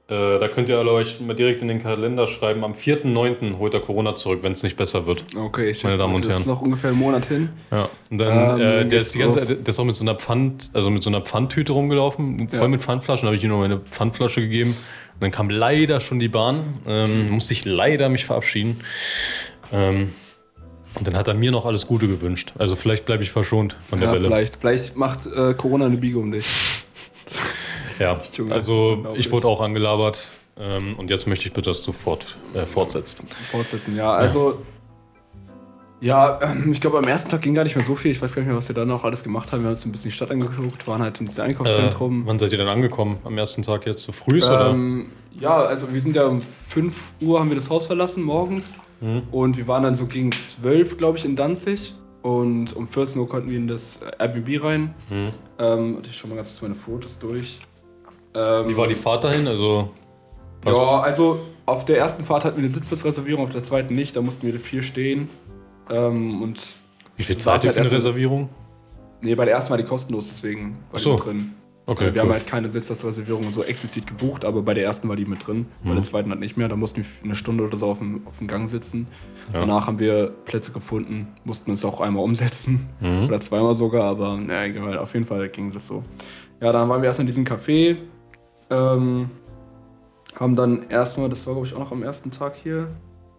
[0.08, 2.64] Äh, da könnt ihr alle euch mal direkt in den Kalender schreiben.
[2.64, 3.58] Am 4.9.
[3.58, 5.24] holt er Corona zurück, wenn es nicht besser wird.
[5.36, 6.56] Okay, ich Meine Damen und Das ist Herren.
[6.56, 7.50] noch ungefähr einen Monat hin.
[7.72, 7.90] Ja.
[8.12, 10.70] Und dann, Ähm, äh, der ist die ganze der ist auch mit so einer Pfand,
[10.74, 12.68] also mit so einer Pfandtüte rumgelaufen, voll Ja.
[12.68, 14.78] mit Pfandflaschen, habe ich ihm noch meine Pfandflasche gegeben.
[15.16, 18.80] Und dann kam leider schon die Bahn, ähm, musste ich leider mich verabschieden.
[19.74, 20.12] Ähm,
[20.94, 22.54] und dann hat er mir noch alles Gute gewünscht.
[22.60, 24.28] Also vielleicht bleibe ich verschont von der Ja, Welle.
[24.28, 24.58] vielleicht.
[24.58, 26.46] Vielleicht macht äh, Corona eine Biege um dich.
[28.00, 30.28] Ja, also ich wurde auch angelabert.
[30.58, 33.24] Ähm, und jetzt möchte ich bitte, dass du fort, äh, fortsetzt.
[33.52, 34.14] Fortsetzen, ja.
[34.14, 34.60] Also,
[36.02, 38.12] ja, ähm, ich glaube, am ersten Tag ging gar nicht mehr so viel.
[38.12, 39.62] Ich weiß gar nicht mehr, was wir da noch alles gemacht haben.
[39.62, 42.24] Wir haben uns ein bisschen die Stadt angeguckt, waren halt in diesem Äh, Einkaufszentrum.
[42.26, 43.18] wann seid ihr denn angekommen?
[43.24, 44.04] Am ersten Tag jetzt?
[44.04, 44.70] So früh oder?
[44.70, 45.08] Ähm,
[45.40, 49.24] ja, also wir sind ja um 5 Uhr haben wir das Haus verlassen morgens Mhm.
[49.32, 53.28] und wir waren dann so gegen 12, glaube ich, in Danzig und um 14 Uhr
[53.28, 54.96] konnten wir in das Airbnb rein.
[55.10, 55.30] Mhm.
[55.60, 57.60] Ähm, und ich schau mal ganz kurz meine Fotos durch.
[58.36, 59.48] Ähm, Wie war die Fahrt dahin?
[59.48, 59.90] Also,
[60.66, 64.22] Ja, also auf der ersten Fahrt hatten wir eine Sitzplatzreservierung, auf der zweiten nicht, da
[64.22, 65.30] mussten wir viel stehen.
[65.90, 66.76] Ähm, und
[67.16, 68.50] Wie viel zahlt ihr halt für eine Reservierung?
[69.22, 71.12] Nee, bei der ersten war die kostenlos, deswegen war so.
[71.12, 71.52] die mit drin.
[71.88, 72.34] Okay, wir haben cool.
[72.34, 75.68] halt keine Sitzplatzreservierung so explizit gebucht, aber bei der ersten war die mit drin.
[75.84, 75.96] Bei Mhm.
[75.96, 76.68] der zweiten halt nicht mehr.
[76.68, 79.06] Da mussten wir eine Stunde oder so auf dem, auf dem Gang sitzen.
[79.54, 79.60] Ja.
[79.62, 82.90] Danach haben wir Plätze gefunden, mussten uns auch einmal umsetzen.
[83.02, 83.26] Mhm.
[83.28, 84.98] Oder zweimal sogar, aber naja, egal.
[84.98, 86.02] Auf jeden Fall ging das so.
[86.60, 87.98] Ja, dann waren wir erst in diesem Café.
[88.70, 89.30] Ähm,
[90.40, 92.88] haben dann erstmal, das war glaube ich auch noch am ersten Tag hier.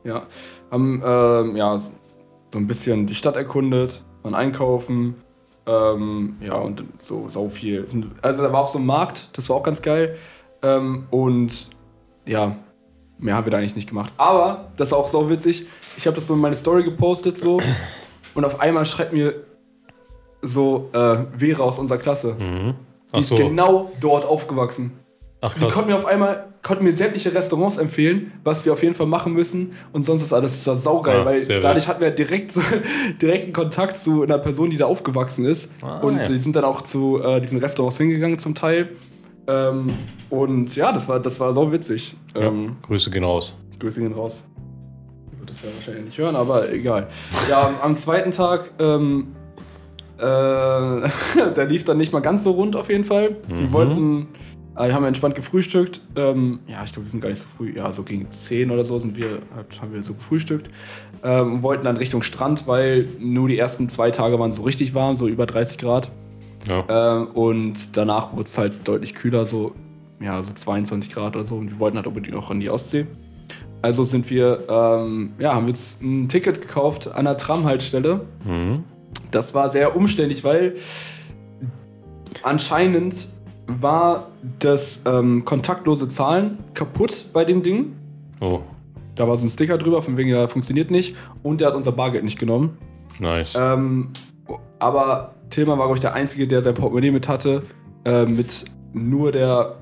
[0.05, 0.23] Ja,
[0.71, 5.17] haben ähm, ja, so ein bisschen die Stadt erkundet, waren einkaufen.
[5.67, 7.85] Ähm, ja, und so sau viel.
[8.23, 10.17] Also da war auch so ein Markt, das war auch ganz geil.
[10.63, 11.69] Ähm, und
[12.25, 12.57] ja,
[13.19, 14.13] mehr haben wir da eigentlich nicht gemacht.
[14.17, 17.61] Aber, das war auch so witzig, ich habe das so in meine Story gepostet so
[18.35, 19.35] und auf einmal schreibt mir
[20.43, 22.37] so äh, Vera aus unserer Klasse.
[22.39, 22.75] Mhm.
[23.15, 23.37] Die ist so.
[23.37, 24.93] genau dort aufgewachsen.
[25.41, 28.95] Ach Die konnten mir auf einmal konnten mir sämtliche Restaurants empfehlen, was wir auf jeden
[28.95, 32.01] Fall machen müssen und sonst ist alles das war saugeil, Ja, weil sehr dadurch hatten
[32.01, 32.61] wir direkt so,
[33.23, 36.25] direkten Kontakt zu einer Person, die da aufgewachsen ist Ah, und ja.
[36.25, 38.89] die sind dann auch zu äh, diesen Restaurants hingegangen zum Teil
[39.47, 39.91] ähm,
[40.31, 42.17] und ja, das war das war sau witzig.
[42.35, 43.57] Ja, Ähm, Grüße gehen raus.
[43.79, 44.43] Grüße gehen raus.
[45.33, 47.07] Die wird das ja wahrscheinlich nicht hören, aber egal.
[47.49, 49.29] Ja, am, zweiten Tag, ähm,
[50.19, 50.23] äh,
[51.57, 53.37] der lief dann nicht mal ganz so rund auf jeden Fall.
[53.47, 53.73] Wir Mhm.
[53.73, 54.29] wollten,
[54.77, 56.01] äh, haben wir entspannt gefrühstückt.
[56.17, 57.75] Ähm, ja, ich glaube, wir sind gar nicht so früh.
[57.75, 60.71] Ja, so gegen 10 oder so sind wir, halt, haben wir so gefrühstückt.
[61.25, 64.95] Ähm, und wollten dann Richtung Strand, weil nur die ersten zwei Tage waren so richtig
[64.95, 66.11] warm, so über 30 Grad.
[66.69, 66.85] Ja.
[66.89, 69.73] Ähm, und danach wurde es halt deutlich kühler, so,
[70.21, 71.57] ja, so 22 Grad oder so.
[71.57, 73.07] Und wir wollten halt unbedingt noch an die Ostsee.
[73.83, 78.23] Also sind wir, ähm, ja, haben wir jetzt ein Ticket gekauft an der Tramhaltestelle.
[78.45, 78.85] Mhm.
[79.31, 80.75] Das war sehr umständlich, weil
[82.43, 83.36] anscheinend
[83.67, 87.97] war das ähm, kontaktlose Zahlen kaputt bei dem Ding.
[88.41, 88.61] Oh,
[89.15, 91.17] Da war so ein Sticker drüber, von wegen, ja, funktioniert nicht.
[91.43, 92.79] Und der hat unser Bargeld nicht genommen.
[93.19, 93.55] nice.
[93.59, 94.11] Ähm,
[94.79, 97.63] aber Tillmann war, glaube ich, der Einzige, der sein Portemonnaie mit hatte,
[98.05, 99.77] äh, mit nur der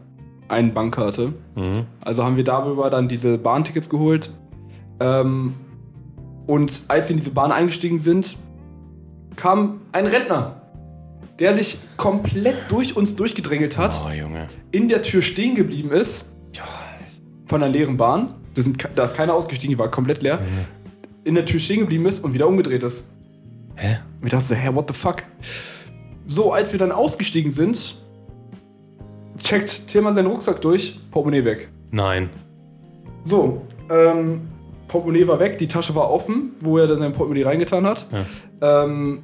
[0.48, 1.32] einen Bankkarte.
[1.54, 1.86] Mhm.
[2.00, 4.30] Also haben wir darüber dann diese Bahntickets geholt.
[5.00, 5.54] Ähm,
[6.46, 8.36] und als wir in diese Bahn eingestiegen sind,
[9.36, 10.60] kam ein Rentner,
[11.38, 14.46] der sich komplett durch uns durchgedrängelt hat, Oh, Junge.
[14.70, 16.32] in der Tür stehen geblieben ist,
[17.46, 18.34] von einer leeren Bahn.
[18.54, 20.38] Da, sind, ke- da ist keiner ausgestiegen, die war komplett leer.
[21.24, 23.04] In der Tür stehen geblieben ist und wieder umgedreht ist.
[23.76, 23.98] Hä?
[24.20, 25.16] Und ich dachte so, hä, what the fuck?
[26.26, 27.96] So, als wir dann ausgestiegen sind,
[29.42, 31.68] checkt Tillmann seinen Rucksack durch, Portemonnaie weg.
[31.90, 32.30] Nein.
[33.24, 34.42] So, ähm,
[34.88, 38.06] Portemonnaie war weg, die Tasche war offen, wo er dann sein Portemonnaie reingetan hat.
[38.60, 39.22] Ähm,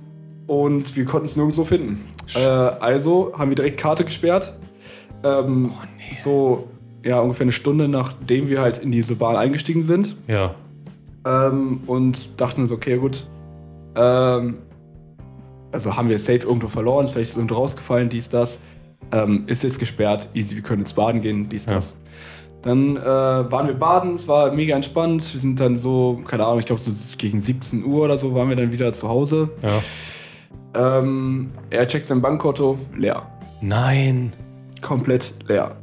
[0.51, 2.05] und wir konnten es nirgendwo finden.
[2.35, 4.53] Äh, also haben wir direkt Karte gesperrt.
[5.23, 5.71] Ähm,
[6.25, 6.67] So,
[7.05, 10.17] ja, ungefähr eine Stunde nachdem wir halt in diese Bahn eingestiegen sind.
[10.27, 10.57] Ja.
[11.25, 13.23] Ähm, und dachten uns, okay, gut.
[13.95, 14.57] Ähm,
[15.71, 18.59] also haben wir safe irgendwo verloren, vielleicht ist irgendwo rausgefallen, dies, das.
[19.13, 21.75] Ähm, ist jetzt gesperrt, easy, wir können jetzt baden gehen, dies, Ja.
[21.75, 21.95] das.
[22.63, 25.33] Dann äh, waren wir baden, es war mega entspannt.
[25.33, 28.49] Wir sind dann so, keine Ahnung, ich glaube so gegen 17 Uhr oder so waren
[28.49, 29.51] wir dann wieder zu Hause.
[29.63, 29.81] Ja.
[30.75, 33.27] Ähm, er checkt sein Bankkonto, leer.
[33.61, 34.33] Nein.
[34.81, 35.77] Komplett leer.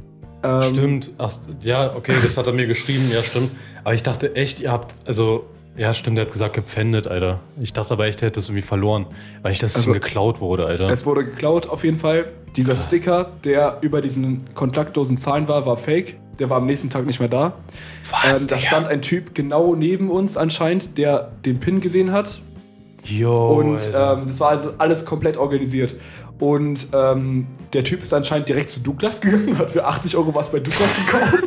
[0.44, 1.12] Ähm, Stimmt.
[1.18, 3.10] Ach, ja, okay, das hat er mir geschrieben.
[3.12, 3.52] Ja, stimmt.
[3.84, 5.46] Aber ich dachte echt, ihr habt, also,
[5.76, 7.40] ja, stimmt, er hat gesagt, gepfändet, Alter.
[7.60, 9.06] Ich dachte aber echt, er hätte es irgendwie verloren.
[9.42, 10.90] Weil ich, dass es Also, ihm geklaut wurde, Alter.
[10.90, 12.26] Es wurde geklaut, auf jeden Fall.
[12.56, 16.16] Dieser Sticker, der über diesen kontaktlosen Zahlen war, war fake.
[16.40, 17.54] Der war am nächsten Tag nicht mehr da.
[18.12, 22.42] Was, ähm, da stand ein Typ genau neben uns anscheinend, der den PIN gesehen hat.
[23.08, 25.96] Jo, Und ähm, das war also alles komplett organisiert.
[26.40, 30.52] Und ähm, der Typ ist anscheinend direkt zu Douglas gegangen, hat für 80 Euro was
[30.52, 31.44] bei Douglas gekauft.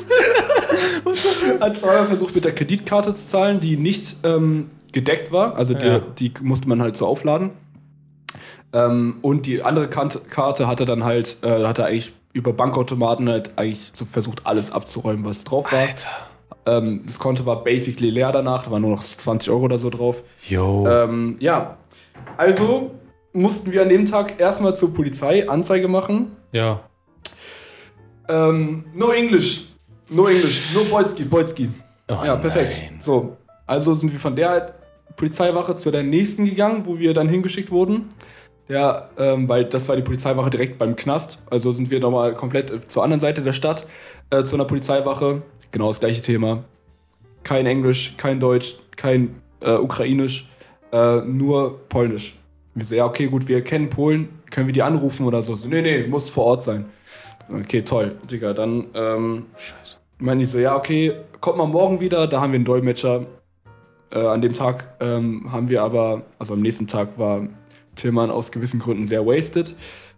[1.61, 5.57] hat zweimal versucht, mit der Kreditkarte zu zahlen, die nicht ähm, gedeckt war.
[5.57, 6.01] Also die, Ja.
[6.19, 7.51] die musste man halt so aufladen.
[8.73, 13.29] Ähm, und die andere Karte hat er dann halt, äh, hat er eigentlich über Bankautomaten
[13.29, 15.81] halt eigentlich so versucht, alles abzuräumen, was drauf war.
[15.81, 16.09] Alter.
[16.79, 19.91] Ähm, das Konto war basically leer danach, da waren nur noch 20 Euro oder so
[19.91, 20.23] drauf.
[20.49, 20.87] Jo.
[20.87, 21.77] Ähm, ja,
[22.37, 22.91] also
[23.33, 26.37] mussten wir an dem Tag erstmal zur Polizei Anzeige machen.
[26.53, 26.81] ja.
[28.29, 29.67] Ähm, no English.
[30.09, 30.73] No English.
[30.73, 31.69] No Bolski, Bolski.
[32.09, 32.81] Oh, ja, perfekt.
[32.91, 33.01] nein.
[33.03, 34.75] So, also sind wir von der
[35.17, 38.07] Polizeiwache zu der nächsten gegangen, wo wir dann hingeschickt wurden.
[38.69, 41.39] Ja, ähm, weil das war die Polizeiwache direkt beim Knast.
[41.51, 43.87] Also sind wir nochmal komplett äh, zur anderen Seite der Stadt
[44.31, 45.43] äh, zu einer Polizeiwache.
[45.73, 46.65] Genau das gleiche Thema.
[47.43, 50.49] Kein Englisch, kein Deutsch, kein äh, Ukrainisch,
[50.93, 52.37] äh, nur Polnisch.
[52.75, 55.55] Wir so, ja, okay, gut, wir kennen Polen, können wir die anrufen oder so?
[55.55, 56.85] so nee, nee, muss vor Ort sein.
[57.53, 59.97] Okay, toll, Digga, dann ähm, Scheiße.
[60.19, 63.27] meine ich so, ja, okay, kommt mal morgen wieder, da haben wir einen Dolmetscher.
[64.13, 67.47] Äh, an dem Tag ähm, haben wir aber, also am nächsten Tag war
[67.97, 69.75] Tillmann aus gewissen Gründen sehr wasted,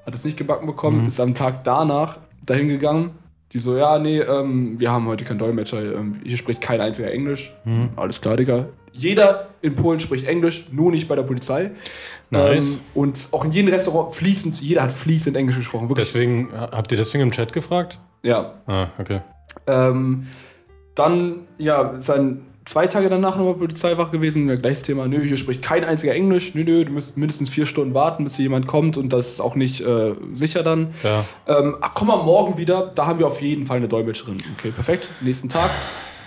[0.06, 1.08] hat es nicht gebacken bekommen, Mhm.
[1.08, 3.10] ist am Tag danach dahin gegangen.
[3.52, 7.10] Die so, ja, nee, ähm, wir haben heute keinen Dolmetscher, ähm, hier spricht kein einziger
[7.10, 7.54] Englisch.
[7.64, 7.90] Mhm.
[7.96, 8.66] Alles klar, Digga.
[8.92, 11.70] Jeder in Polen spricht Englisch, nur nicht bei der Polizei.
[12.30, 12.74] Nice.
[12.74, 15.88] Ähm, und auch in jedem Restaurant fließend, jeder hat fließend Englisch gesprochen.
[15.88, 16.06] Wirklich.
[16.06, 17.98] Deswegen, habt ihr deswegen im Chat gefragt?
[18.22, 18.54] ja.
[18.66, 19.20] Ah, okay.
[19.66, 20.26] Ähm,
[20.94, 24.48] dann, ja, dann zwei Tage danach nochmal Polizei wach gewesen.
[24.56, 25.06] Gleiches Thema.
[25.06, 26.54] Nö, hier spricht kein einziger Englisch.
[26.54, 29.40] Nö, nö, du musst mindestens vier Stunden warten, bis hier jemand kommt und das ist
[29.40, 30.94] auch nicht äh, sicher dann.
[31.02, 31.22] Ja.
[31.46, 34.38] Ähm, ach, komm mal morgen wieder, da haben wir auf jeden Fall eine Dolmetscherin.
[34.56, 35.10] Okay, perfekt.
[35.20, 35.70] Nächsten Tag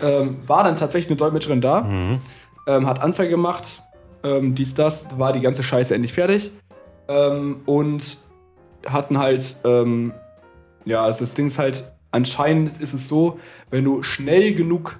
[0.03, 2.19] ähm, war dann tatsächlich eine Dolmetscherin da, Mhm.
[2.67, 3.81] ähm, hat Anzeige gemacht,
[4.23, 6.51] ähm, dies, das, war die ganze Scheiße endlich fertig.
[7.07, 8.17] Ähm, und
[8.85, 10.13] hatten halt, ähm,
[10.85, 13.39] ja, also das Ding ist halt, anscheinend ist es so,
[13.71, 14.99] wenn du schnell genug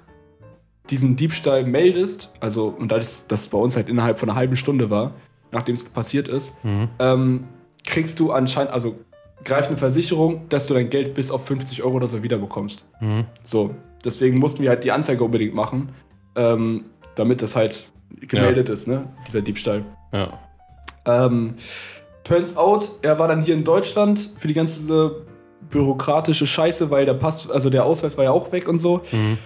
[0.90, 4.56] diesen Diebstahl meldest, also, und dadurch, dass es bei uns halt innerhalb von einer halben
[4.56, 5.12] Stunde war,
[5.52, 6.88] nachdem es passiert ist, Mhm.
[6.98, 7.44] ähm,
[7.84, 8.96] kriegst du anscheinend, also
[9.44, 12.84] greift eine Versicherung, dass du dein Geld bis auf 50 Euro oder so wiederbekommst.
[13.00, 13.26] Mhm.
[13.42, 15.90] So, deswegen mussten wir halt die Anzeige unbedingt machen,
[16.34, 17.88] ähm, damit das halt
[18.20, 19.84] gemeldet ist, ne, dieser Diebstahl.
[20.12, 20.32] Ja.
[21.04, 21.54] Ähm,
[22.24, 25.24] turns out, er war dann hier in Deutschland für die ganze
[25.70, 29.02] bürokratische Scheiße, weil der Pass, also der Ausweis war ja auch weg und so.
[29.12, 29.38] Mhm.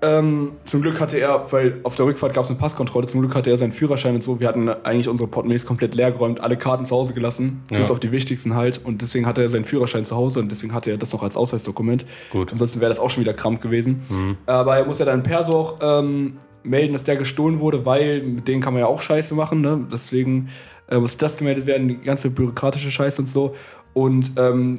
[0.00, 3.34] Ähm, zum Glück hatte er, weil auf der Rückfahrt gab es eine Passkontrolle, zum Glück
[3.34, 4.38] hatte er seinen Führerschein und so.
[4.38, 7.78] Wir hatten eigentlich unsere Portemonnaies komplett leer geräumt, alle Karten zu Hause gelassen, Ja.
[7.78, 8.80] bis auf die wichtigsten halt.
[8.84, 11.36] Und deswegen hatte er seinen Führerschein zu Hause und deswegen hatte er das noch als
[11.36, 12.06] Ausweisdokument.
[12.30, 12.52] Gut.
[12.52, 14.02] Ansonsten wäre das auch schon wieder Krampf gewesen.
[14.08, 14.36] Mhm.
[14.46, 18.46] Aber er muss ja dann Perso auch ähm, melden, dass der gestohlen wurde, weil mit
[18.46, 19.60] denen kann man ja auch Scheiße machen.
[19.62, 19.84] Ne?
[19.90, 20.48] Deswegen
[20.88, 23.56] äh, muss das gemeldet werden, die ganze bürokratische Scheiße und so.
[23.94, 24.76] Und ähm,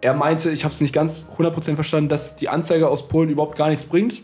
[0.00, 3.56] er meinte, ich habe es nicht ganz 100% verstanden, dass die Anzeige aus Polen überhaupt
[3.56, 4.22] gar nichts bringt.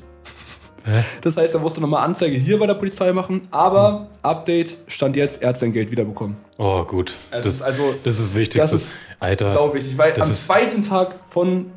[1.23, 3.41] Das heißt, er musste nochmal Anzeige hier bei der Polizei machen.
[3.51, 6.37] Aber Update stand jetzt, er hat sein Geld wiederbekommen.
[6.59, 7.15] Oh, gut.
[7.31, 8.61] Es Das, ist also das ist wichtig.
[8.61, 9.53] das ist Alter.
[9.53, 11.71] sau wichtig, weil das am zweiten Tag von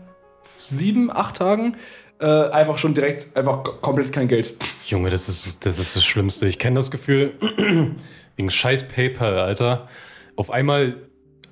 [0.57, 1.75] sieben, acht Tagen
[2.19, 4.55] äh, einfach schon direkt einfach komplett kein Geld.
[4.87, 6.47] Junge, das ist, das ist das Schlimmste.
[6.47, 7.33] Ich kenne das Gefühl,
[8.35, 9.87] wegen scheiß PayPal, Alter.
[10.35, 10.95] Auf einmal,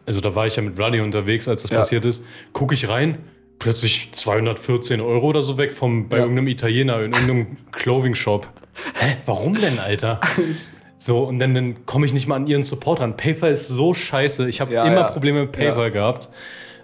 [0.05, 1.77] also da war ich ja mit Ruddy unterwegs, als das Ja.
[1.79, 3.19] passiert ist, gucke ich rein,
[3.59, 6.23] plötzlich 214 Euro oder so weg vom, bei Ja.
[6.23, 8.47] irgendeinem Italiener in irgendeinem Clothing-Shop.
[8.99, 10.19] Hä, warum denn, Alter?
[10.97, 13.15] So, und dann, dann komme ich nicht mal an ihren Support ran.
[13.17, 14.47] PayPal ist so scheiße.
[14.49, 15.03] Ich habe Ja, immer ja.
[15.03, 16.29] Probleme mit PayPal gehabt.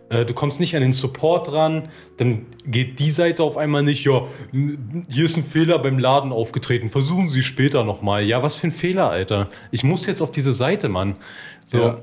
[0.09, 4.03] Äh, Du kommst nicht an den Support ran, dann geht die Seite auf einmal nicht,
[4.05, 4.23] ja,
[5.09, 8.25] hier ist ein Fehler beim Laden aufgetreten, versuchen Sie später nochmal.
[8.25, 9.49] Ja, was für ein Fehler, Alter.
[9.71, 11.15] Ich muss jetzt auf diese Seite, Mann.
[11.65, 11.95] So.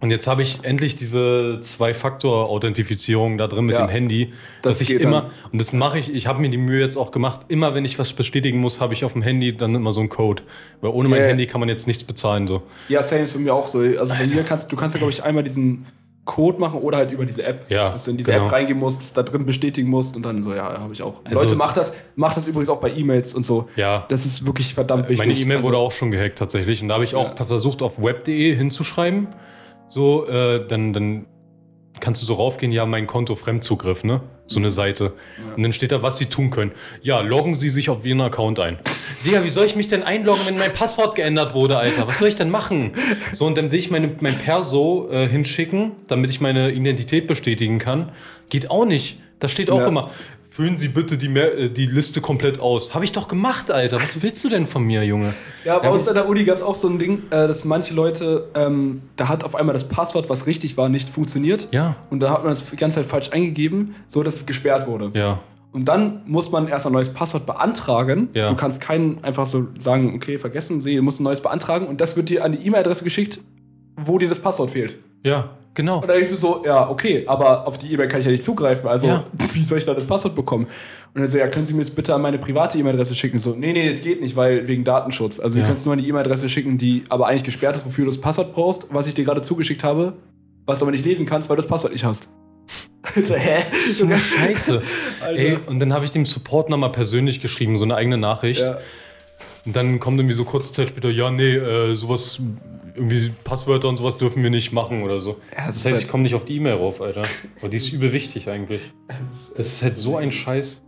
[0.00, 3.86] Und jetzt habe ich endlich diese Zwei-Faktor-Authentifizierung da drin mit Ja.
[3.86, 4.32] dem Handy,
[4.62, 5.30] Das dass ich immer, dann.
[5.52, 7.98] und das mache ich, ich habe mir die Mühe jetzt auch gemacht, immer wenn ich
[7.98, 10.42] was bestätigen muss, habe ich auf dem Handy dann immer so einen Code.
[10.80, 11.26] Weil ohne mein Ja.
[11.26, 12.46] Handy kann man jetzt nichts bezahlen.
[12.46, 12.62] So.
[12.88, 13.80] Ja, same ist bei mir auch so.
[13.80, 15.86] Also bei mir kannst du kannst ja, glaube ich, einmal diesen
[16.24, 17.70] Code machen oder halt über diese App.
[17.70, 18.46] Ja, Dass du in diese genau.
[18.46, 21.20] App reingehen musst, da drin bestätigen musst und dann so, ja, habe ich auch.
[21.24, 23.68] Also- Leute, macht das, macht das übrigens auch bei E-Mails und so.
[23.76, 24.04] Ja.
[24.08, 25.26] Das ist wirklich verdammt wichtig.
[25.26, 26.80] Meine E-Mail Also- wurde auch schon gehackt tatsächlich.
[26.82, 27.44] Und da habe ich auch Ja.
[27.44, 29.28] versucht, auf web.de hinzuschreiben.
[29.90, 31.26] So, äh, dann, dann
[31.98, 34.22] kannst du so raufgehen, ja, mein Konto Fremdzugriff, ne?
[34.46, 35.12] So eine Seite.
[35.56, 36.72] Und dann steht da, was sie tun können.
[37.02, 38.78] Ja, loggen sie sich auf ihren Account ein.
[39.24, 42.08] Digga, wie soll ich mich denn einloggen, wenn mein Passwort geändert wurde, Alter?
[42.08, 42.92] Was soll ich denn machen?
[43.32, 47.78] So, und dann will ich meine, mein Perso äh, hinschicken, damit ich meine Identität bestätigen
[47.78, 48.10] kann.
[48.48, 49.20] Geht auch nicht.
[49.40, 49.88] Da steht auch Ja.
[49.88, 50.10] immer,
[50.50, 52.92] füllen Sie bitte die, Mer- äh, die Liste komplett aus.
[52.94, 53.96] Habe ich doch gemacht, Alter.
[54.02, 55.32] Was willst du denn von mir, Junge?
[55.64, 57.64] Ja, bei Ja, uns an der Uni gab es auch so ein Ding, äh, dass
[57.64, 61.68] manche Leute, ähm, da hat auf einmal das Passwort, was richtig war, nicht funktioniert.
[61.70, 61.96] Ja.
[62.10, 65.10] Und da hat man das die ganze Zeit falsch eingegeben, so dass es gesperrt wurde.
[65.14, 65.40] Ja.
[65.72, 68.28] Und dann muss man erst ein neues Passwort beantragen.
[68.34, 68.48] Ja.
[68.48, 72.00] Du kannst keinen einfach so sagen, okay, vergessen Sie, du musst ein neues beantragen und
[72.00, 73.38] das wird dir an die E-Mail-Adresse geschickt,
[73.96, 74.96] wo dir das Passwort fehlt.
[75.22, 75.96] Ja, genau.
[75.96, 78.42] Und dann denkst du so, ja, okay, aber auf die E-Mail kann ich ja nicht
[78.44, 78.88] zugreifen.
[78.88, 79.24] Also, Ja.
[79.52, 80.66] wie soll ich da das Passwort bekommen?
[81.14, 83.40] Und dann so, ja, können Sie mir das bitte an meine private E-Mail-Adresse schicken?
[83.40, 85.40] So, nee, nee, das geht nicht, weil wegen Datenschutz.
[85.40, 85.62] Also, Ja.
[85.64, 88.20] du kannst nur an die E-Mail-Adresse schicken, die aber eigentlich gesperrt ist, wofür du das
[88.20, 90.14] Passwort brauchst, was ich dir gerade zugeschickt habe,
[90.66, 92.28] was du aber nicht lesen kannst, weil du das Passwort nicht hast.
[93.14, 93.62] so, hä?
[93.90, 94.82] So eine Scheiße.
[95.20, 95.38] Alter.
[95.40, 98.60] Ey, und dann habe ich dem Support nochmal persönlich geschrieben, so eine eigene Nachricht.
[98.62, 98.78] Ja.
[99.66, 102.40] Und dann kommt irgendwie so kurze Zeit später, ja, nee, äh, sowas,
[103.00, 105.36] irgendwie Passwörter und sowas dürfen wir nicht machen oder so.
[105.56, 107.22] Ja, das das heißt, halt- ich komme nicht auf die E-Mail rauf, Alter.
[107.58, 108.92] Aber die ist übel wichtig eigentlich.
[109.56, 110.80] Das ist halt so ein Scheiß.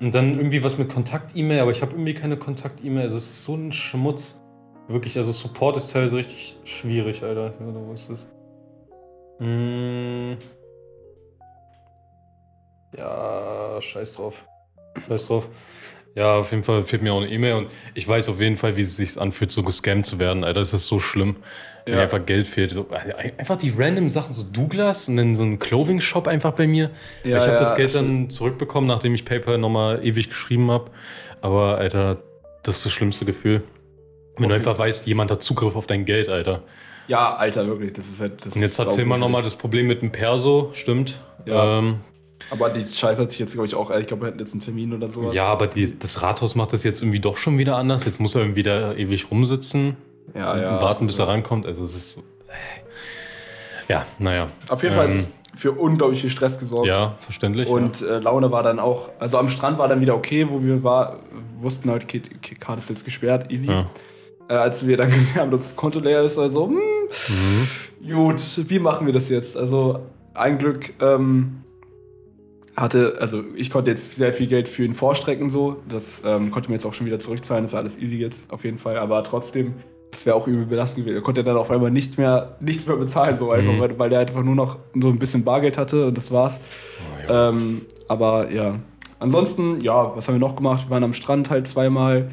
[0.00, 3.02] Und dann irgendwie was mit Kontakt-E-Mail, aber ich habe irgendwie keine Kontakt-E-Mail.
[3.04, 4.40] Also es ist so ein Schmutz.
[4.86, 7.52] Wirklich, also Support ist teilweise richtig schwierig, Alter.
[7.60, 8.26] Oder wo ist das?
[9.38, 10.36] Hm.
[12.96, 14.44] Ja, scheiß drauf.
[15.08, 15.48] Scheiß drauf.
[16.18, 18.76] Ja, auf jeden Fall fehlt mir auch eine E-Mail und ich weiß auf jeden Fall,
[18.76, 20.42] wie es sich anfühlt, so gescammt zu werden.
[20.42, 21.36] Alter, das ist so schlimm,
[21.84, 22.00] wenn Ja.
[22.00, 22.72] dir einfach Geld fehlt.
[22.72, 22.88] So,
[23.38, 26.90] einfach die random Sachen, so Douglas und dann so ein Clothing-Shop einfach bei mir.
[27.22, 28.08] Ja, ich habe ja, das Geld stimmt.
[28.08, 30.90] dann zurückbekommen, nachdem ich PayPal nochmal ewig geschrieben habe.
[31.40, 32.18] Aber, Alter,
[32.64, 33.62] das ist das schlimmste Gefühl.
[34.38, 36.62] Wenn du einfach weißt, jemand hat Zugriff auf dein Geld, Alter.
[37.06, 37.92] Ja, Alter, wirklich.
[37.92, 38.44] Das ist halt.
[38.44, 39.18] Das Und jetzt hat saugruselig.
[39.20, 41.18] nochmal das Problem mit dem Perso, stimmt.
[41.46, 41.78] Ja.
[41.78, 42.00] Ähm,
[42.50, 43.90] Aber die Scheiße hat sich jetzt, glaube ich, auch.
[43.90, 45.34] Ich glaube, wir hatten jetzt einen Termin oder sowas.
[45.34, 48.04] ja, aber die, das Rathaus macht das jetzt irgendwie doch schon wieder anders.
[48.04, 49.96] Jetzt muss er irgendwie da ewig rumsitzen.
[50.34, 50.74] ja, ja.
[50.76, 51.66] und warten, bis er rankommt.
[51.66, 52.22] Also es ist so.
[53.88, 54.48] Ja, naja.
[54.68, 56.86] Auf jeden Fall Ähm, für unglaublich viel Stress gesorgt.
[56.86, 57.68] Ja, verständlich.
[57.68, 60.84] Und äh, Laune war dann auch, also am Strand war dann wieder okay, wo wir
[60.84, 61.18] war,
[61.60, 63.66] wussten halt, okay, okay Karte ist jetzt gesperrt, easy.
[63.68, 63.86] Ja.
[64.48, 68.12] Äh, als wir dann gesehen haben, dass das Konto leer ist, also, hm, Mhm.
[68.14, 69.56] gut, wie machen wir das jetzt?
[69.56, 70.00] Also,
[70.34, 71.64] ein Glück ähm,
[72.80, 75.76] hatte, also ich konnte jetzt sehr viel Geld für ihn vorstrecken, so.
[75.88, 78.64] Das ähm, konnte mir jetzt auch schon wieder zurückzahlen, das ist alles easy jetzt, auf
[78.64, 78.96] jeden Fall.
[78.98, 79.74] Aber trotzdem,
[80.10, 81.18] das wäre auch übel belastend gewesen.
[81.18, 83.80] Er konnte dann auf einmal nicht mehr, nichts mehr bezahlen, so einfach, Mhm.
[83.80, 86.60] weil, weil der einfach nur noch so ein bisschen Bargeld hatte und das war's.
[87.28, 87.48] Oh, ja.
[87.50, 88.78] Ähm, aber ja.
[89.18, 90.86] Ansonsten, ja, was haben wir noch gemacht?
[90.86, 92.30] Wir waren am Strand halt zweimal.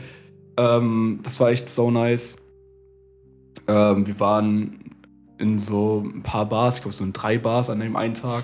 [0.57, 2.37] Ähm, das war echt so nice.
[3.67, 4.79] Ähm, wir waren
[5.37, 8.43] in so ein paar Bars, ich glaube so in drei Bars an dem einen Tag.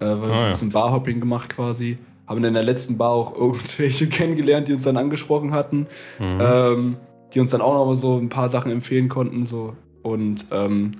[0.00, 0.48] Äh, wir haben so Ah, ein ja.
[0.50, 1.98] bisschen Barhopping gemacht quasi.
[2.26, 5.86] Haben in der letzten Bar auch irgendwelche kennengelernt, die uns dann angesprochen hatten.
[6.18, 6.38] Mhm.
[6.40, 6.96] Ähm,
[7.34, 9.46] die uns dann auch noch mal so ein paar Sachen empfehlen konnten.
[9.46, 9.74] So.
[10.02, 10.90] Und ähm,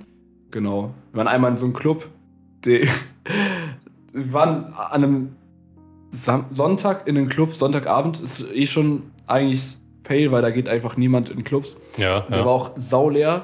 [0.51, 0.91] genau.
[1.13, 2.07] Wir waren einmal in so einem Club.
[2.65, 5.29] Wir waren an einem
[6.11, 8.21] Sam Sonntag in einem Club, Sonntagabend.
[8.21, 11.77] Ist eh schon eigentlich fail, weil da geht einfach niemand in Clubs.
[11.97, 12.45] ja, Der war ja.
[12.47, 13.43] auch sauleer.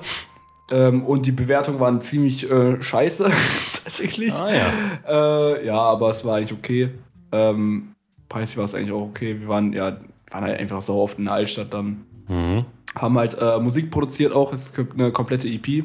[0.72, 3.30] Ähm, und die Bewertungen waren ziemlich äh, scheiße,
[3.86, 4.34] tatsächlich.
[4.34, 5.54] Ah ja.
[5.54, 6.90] Äh, ja, aber es war eigentlich okay.
[7.32, 7.94] Ähm,
[8.28, 9.40] preislich war es eigentlich auch okay.
[9.40, 9.96] Wir waren ja
[10.30, 12.04] waren halt einfach so oft in der Altstadt dann.
[12.28, 12.64] Mhm.
[12.96, 14.52] Haben halt äh, Musik produziert auch.
[14.52, 15.84] Es gibt eine komplette EP.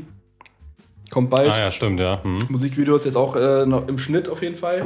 [1.11, 1.51] Kommt bald.
[1.53, 2.21] Ah ja, stimmt, ja.
[2.23, 2.45] Mhm.
[2.49, 4.81] Musikvideos jetzt auch äh, noch im Schnitt auf jeden Fall.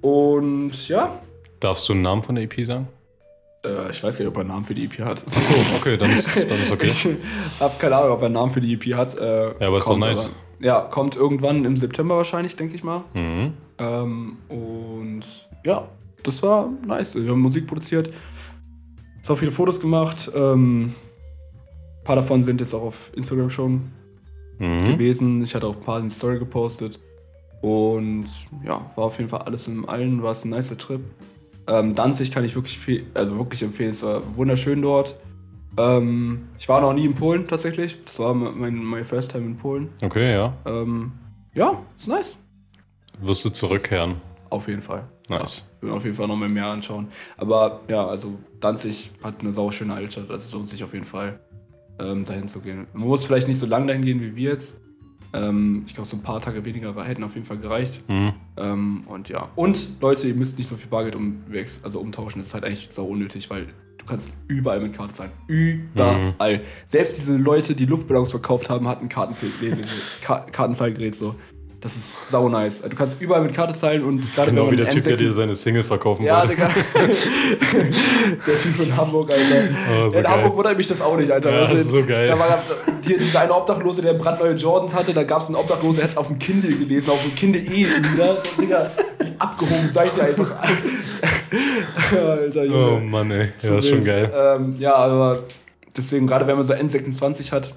[0.00, 1.18] Und ja,
[1.60, 2.88] Darfst du einen Namen von der EP sagen?
[3.64, 5.24] äh, ich weiß gar nicht, ob er einen Namen für die EP hat.
[5.34, 6.86] Achso, okay, dann ist, dann ist okay.
[6.86, 7.06] Ich
[7.60, 9.16] habe keine Ahnung, ob er einen Namen für die EP hat.
[9.16, 10.34] Äh, Ja, aber ist doch kommt nice.
[10.60, 13.04] Ja, kommt irgendwann im September wahrscheinlich, denke ich mal.
[13.14, 13.52] Mhm.
[13.78, 15.22] Ähm, und
[15.64, 15.88] ja,
[16.22, 17.14] das war nice.
[17.14, 18.10] Wir haben Musik produziert,
[19.22, 20.30] sau viele Fotos gemacht.
[20.34, 20.94] Ähm,
[22.00, 23.82] ein paar davon sind jetzt auch auf Instagram schon
[24.58, 24.82] Mhm.
[24.82, 25.42] gewesen.
[25.42, 27.00] Ich hatte auch ein paar in die Story gepostet.
[27.60, 28.26] Und
[28.64, 31.00] ja, war auf jeden Fall alles in allem, war es ein nicer Trip.
[31.66, 33.90] Ähm, Danzig kann ich wirklich viel, also wirklich empfehlen.
[33.92, 35.16] Es war wunderschön dort.
[35.76, 37.98] Ähm, ich war noch nie in Polen tatsächlich.
[38.04, 39.88] Das war mein, mein first time in Polen.
[40.02, 40.56] Okay, ja.
[40.66, 41.12] Ähm,
[41.54, 42.36] ja, ist nice.
[43.20, 44.16] Wirst du zurückkehren.
[44.50, 45.04] Auf jeden Fall.
[45.28, 45.64] Nice.
[45.80, 47.08] Ja, will auf jeden Fall noch mal mehr anschauen.
[47.36, 50.30] Aber ja, also Danzig hat eine sauschöne Altstadt.
[50.30, 51.40] Also es lohnt sich auf jeden Fall,
[51.98, 52.86] ähm, dahin zu gehen.
[52.92, 54.80] Man muss vielleicht nicht so lange dahin gehen wie wir jetzt.
[55.34, 58.08] Ähm, ich glaube, so ein paar Tage weniger hätten auf jeden Fall gereicht.
[58.08, 58.32] Mhm.
[58.56, 59.50] Ähm, und ja.
[59.56, 62.40] Und Leute, ihr müsst nicht so viel Bargeld umwegs, also umtauschen.
[62.40, 63.66] Das ist halt eigentlich sau unnötig, weil
[64.04, 65.30] du kannst überall mit Karte zahlen.
[65.46, 66.62] Überall.
[66.86, 69.50] Selbst diese Leute, die Luftballons verkauft haben, hatten Kartenzahl
[70.24, 71.34] Ka Kartenzahlgerät so.
[71.84, 72.80] Das ist sau nice.
[72.80, 75.32] Du kannst überall mit Karte zahlen und gerade Genau wie der Typ, der N6 dir
[75.34, 76.54] seine Single verkaufen ja, wollte.
[76.54, 76.68] Digga.
[76.94, 79.68] der Typ in Hamburg, Alter.
[79.92, 80.32] Oh, so in geil.
[80.32, 81.50] Hamburg wundert mich das auch nicht, Alter.
[81.50, 82.28] Ja, Also, das ist so geil.
[82.28, 82.58] Da war
[83.02, 86.16] hier dieser eine Obdachlose, der brandneue Jordans hatte, da gab es einen Obdachlosen, der hat
[86.16, 88.38] auf dem Kindle gelesen, auf dem Kindle E wieder.
[88.42, 90.52] So, Digga, wie abgehoben seid ihr einfach.
[92.12, 92.92] Alter, Junge.
[92.92, 93.48] Oh Mann, ey.
[93.62, 94.32] Ja, ist schon geil.
[94.34, 95.40] Ähm, ja, aber
[95.94, 97.74] deswegen, gerade wenn man so N26 hat,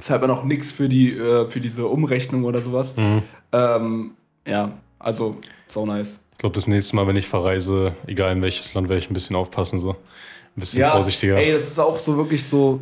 [0.00, 2.96] zahlt man auch nichts für, die, äh, für diese Umrechnung oder sowas.
[2.96, 3.22] Mhm.
[3.52, 4.10] Ähm,
[4.46, 5.32] ja, also,
[5.66, 6.20] so nice.
[6.32, 9.14] Ich glaube, das nächste Mal, wenn ich verreise, egal in welches Land, werde ich ein
[9.14, 9.78] bisschen aufpassen.
[9.78, 9.90] So.
[9.90, 9.96] Ein
[10.56, 11.36] bisschen vorsichtiger.
[11.36, 12.80] Ey, das ist auch so wirklich so,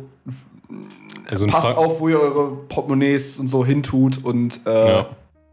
[1.29, 5.09] also passt Frank- auf, wo ihr eure Portemonnaies und so hintut und äh, Ja.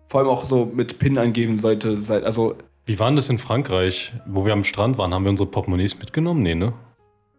[0.07, 2.25] vor allem auch so mit PIN eingeben Leute seid.
[2.25, 2.55] Also,
[2.87, 4.13] Wie war denn das in Frankreich?
[4.27, 6.43] Wo wir am Strand waren, haben wir unsere Portemonnaies mitgenommen?
[6.43, 6.73] Nee, ne?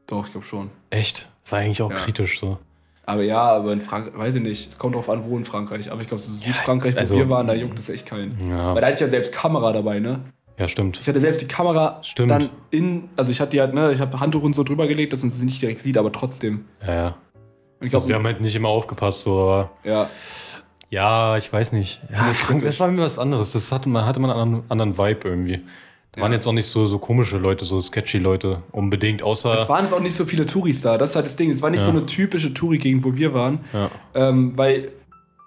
[0.08, 0.70] doch, ich glaube schon.
[0.92, 1.28] Echt?
[1.44, 1.98] Das war eigentlich auch Ja.
[1.98, 2.58] kritisch so.
[3.10, 5.92] Aber ja, aber in Frankreich, weiß ich nicht, es kommt drauf an, wo in Frankreich.
[5.92, 8.32] Aber ich glaube, so Südfrankreich, wo also- wir waren, da juckt es echt keinen.
[8.50, 10.20] Ja, Weil da hatte ich ja selbst Kamera dabei, ne?
[10.58, 11.00] ja stimmt.
[11.00, 12.32] Ich hatte selbst die Kamera Stimmt.
[12.32, 15.14] dann in, also ich hatte die halt, ne, ich habe Handtuch und so drüber gelegt,
[15.14, 16.66] dass man sie nicht direkt sieht, aber trotzdem.
[16.86, 17.08] Ja, ja.
[17.80, 20.10] Und ich Also glaube, wir haben halt nicht immer aufgepasst, so, aber ja,
[20.90, 22.02] ja, ich weiß nicht.
[22.12, 23.54] Ja, Frank, das war mir was anderes.
[23.54, 25.62] Das hatte man, hatte man einen anderen, anderen Vibe irgendwie.
[26.14, 26.36] Da waren Ja.
[26.38, 29.54] jetzt auch nicht so, so komische Leute, so sketchy Leute, unbedingt, außer.
[29.54, 31.52] es waren jetzt auch nicht so viele Touris da, das ist halt das Ding.
[31.52, 31.86] Es war nicht Ja.
[31.86, 33.60] so eine typische Touri-Gegend, wo wir waren.
[33.74, 33.90] ja.
[34.16, 34.92] Ähm, weil,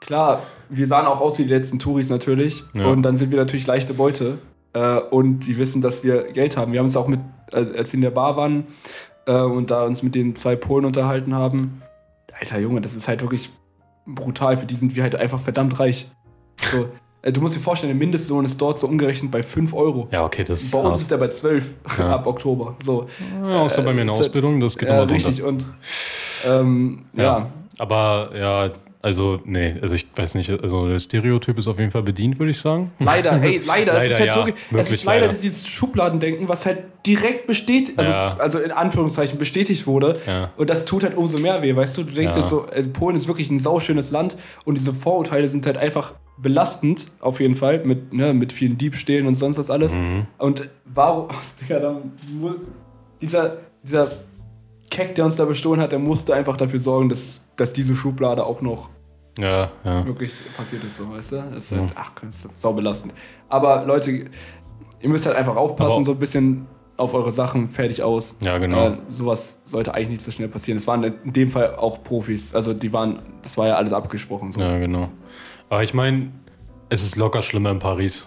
[0.01, 2.65] klar, wir sahen auch aus wie die letzten Touris natürlich.
[2.75, 4.39] Und dann sind wir natürlich leichte Beute.
[4.73, 6.73] Äh, und die wissen, dass wir Geld haben.
[6.73, 7.21] Wir haben uns auch mit
[7.53, 8.65] als sie in der Bar waren
[9.27, 11.83] äh, und da uns mit den zwei Polen unterhalten haben.
[12.41, 13.51] Alter Junge, das ist halt wirklich
[14.07, 14.57] brutal.
[14.57, 16.09] Für die sind wir halt einfach verdammt reich.
[16.59, 16.89] So,
[17.23, 20.09] du musst dir vorstellen, der Mindestlohn ist dort so umgerechnet bei 5 Euro.
[20.11, 21.01] Ja, okay, das Bei uns hart.
[21.03, 21.67] ist der bei 12
[21.99, 22.11] Ja.
[22.17, 22.75] ab Oktober.
[22.85, 23.07] So.
[23.43, 25.43] ja, außer bei mir in der äh, Ausbildung, das geht Ja, nochmal richtig.
[25.43, 25.65] Und
[26.49, 27.23] ähm, ja.
[27.23, 27.47] Ja.
[27.79, 28.71] Aber ja,
[29.01, 32.51] also, nee, also ich weiß nicht, also der Stereotyp ist auf jeden Fall bedient, würde
[32.51, 32.93] ich sagen.
[33.01, 33.93] Leider, ey, leider.
[33.95, 35.39] es Leider, ist halt ja, wirklich, es ist leider leider.
[35.41, 38.37] dieses Schubladendenken, was halt direkt bestätigt, also, Ja.
[38.39, 40.15] also in Anführungszeichen bestätigt wurde.
[40.27, 40.51] Ja.
[40.57, 42.05] Und das tut halt umso mehr weh, weißt du?
[42.05, 42.41] Du denkst Ja.
[42.41, 46.13] jetzt so, äh, Polen ist wirklich ein sauschönes Land und diese Vorurteile sind halt einfach
[46.39, 49.93] belastend, auf jeden Fall, mit, ne, mit vielen Diebstählen und sonst was alles.
[49.93, 50.27] Mhm.
[50.39, 51.29] Und warum,
[51.61, 52.13] Digga, dann,
[53.21, 54.09] dieser, dieser
[54.91, 58.45] Keck, der uns da bestohlen hat, der musste einfach dafür sorgen, dass, dass diese Schublade
[58.45, 58.91] auch noch
[59.39, 60.05] Ja, ja.
[60.07, 61.45] wirklich passiert ist, so, weißt du?
[61.55, 63.15] Das ist halt, ach, das ist sau belastend.
[63.49, 64.11] Aber Leute,
[65.01, 66.67] ihr müsst halt einfach aufpassen, Aber- so ein bisschen
[66.99, 68.37] auf eure Sachen, fertig aus.
[68.41, 68.89] Ja, genau.
[68.91, 70.77] Äh, sowas sollte eigentlich nicht so schnell passieren.
[70.79, 74.53] Es waren in dem Fall auch Profis, also die waren, das war ja alles abgesprochen.
[74.53, 74.61] So.
[74.61, 75.09] Ja, Ja, genau.
[75.73, 76.31] Aber ich meine,
[76.91, 78.27] es ist locker schlimmer in Paris.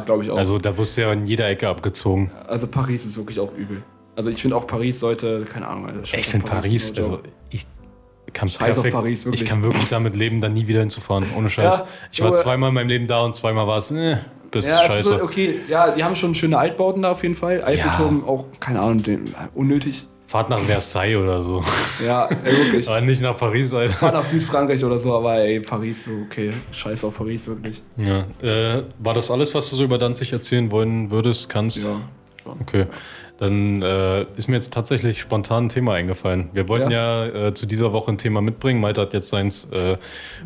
[0.00, 0.36] glaube ich auch.
[0.36, 2.30] Also, Also da wirst du ja in jeder Ecke abgezogen.
[2.66, 3.82] Paris ist wirklich auch übel.
[4.16, 7.66] Also ich finde auch Paris sollte, keine Ahnung, also Ich finde Paris, no also ich
[8.34, 9.44] kann Scheiß perfekt, Paris, wirklich.
[9.44, 11.78] ich kann wirklich damit leben, da nie wieder hinzufahren, ohne Scheiß.
[11.78, 14.18] Ja, ich war zweimal in meinem Leben da und zweimal war es, äh,
[14.50, 15.08] das Ja, ist scheiße.
[15.08, 17.64] so, okay, ja, die haben schon schöne Altbauten da auf jeden Fall.
[17.64, 20.06] Eiffelturm auch, keine Ahnung, den, unnötig.
[20.32, 21.62] Fahrt nach Versailles oder so.
[22.02, 22.88] Ja, ey, wirklich.
[22.88, 23.92] Aber nicht nach Paris, Alter.
[23.92, 26.48] Fahr nach Südfrankreich oder so, aber ey, Paris, so, okay.
[26.72, 27.82] Scheiß auf Paris, wirklich.
[27.98, 28.24] Ja.
[28.40, 31.84] Äh, war das alles, was du so über Danzig erzählen wollen würdest, kannst?
[31.84, 32.00] Ja.
[32.42, 32.60] schon.
[32.62, 32.86] Okay.
[33.36, 36.48] Dann äh, ist mir jetzt tatsächlich spontan ein Thema eingefallen.
[36.54, 38.80] Wir wollten ja, äh, zu dieser Woche ein Thema mitbringen.
[38.80, 39.98] Malte hat jetzt seins äh,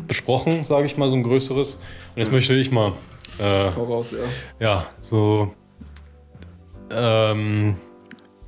[0.05, 1.75] besprochen, sage ich mal, so ein größeres.
[1.75, 2.91] Und jetzt möchte ich mal,
[3.39, 4.13] äh, Hau raus,
[4.59, 4.67] ja.
[4.67, 5.53] ja, so
[6.89, 7.77] ähm,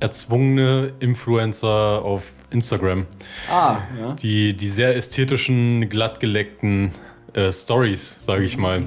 [0.00, 3.06] erzwungene Influencer auf Instagram,
[3.50, 4.12] Ah, ja.
[4.14, 6.92] die, die sehr ästhetischen, glattgeleckten
[7.34, 8.82] äh, Stories, sage ich mal.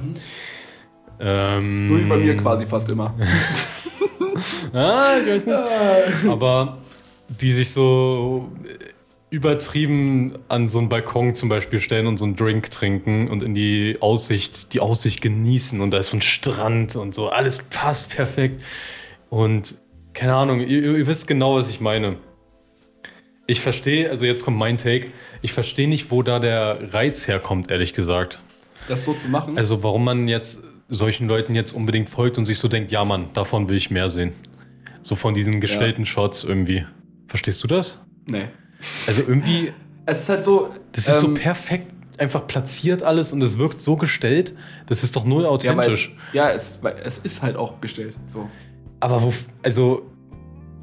[1.20, 3.14] Ähm, So wie bei mir quasi fast immer.
[4.72, 6.28] Ah, ich weiß nicht.
[6.28, 6.78] Aber
[7.28, 8.50] die sich so
[9.30, 13.54] übertrieben an so einen Balkon zum Beispiel stellen und so einen Drink trinken und in
[13.54, 18.10] die Aussicht, die Aussicht genießen und da ist so ein Strand und so, alles passt
[18.14, 18.62] perfekt.
[19.30, 19.76] Und
[20.14, 22.16] keine Ahnung, ihr, ihr wisst genau, was ich meine.
[23.46, 25.08] Ich verstehe, also jetzt kommt mein Take,
[25.42, 28.40] ich verstehe nicht, wo da der Reiz herkommt, ehrlich gesagt.
[28.88, 29.58] Das so zu machen.
[29.58, 33.28] Also warum man jetzt solchen Leuten jetzt unbedingt folgt und sich so denkt, ja Mann,
[33.34, 34.32] davon will ich mehr sehen.
[35.02, 36.86] So von diesen gestellten Shots irgendwie.
[37.26, 37.98] Verstehst du das?
[38.26, 38.48] nee.
[39.06, 39.72] Also irgendwie,
[40.04, 40.74] Es ist halt so.
[40.92, 41.86] das ist so ähm, perfekt
[42.18, 44.54] einfach platziert alles und es wirkt so gestellt.
[44.86, 46.16] Das ist doch null ja, weil es, authentisch.
[46.32, 48.14] ja es, weil es ist halt auch gestellt.
[48.26, 48.48] So.
[49.04, 49.32] Aber wo,
[49.62, 50.02] also,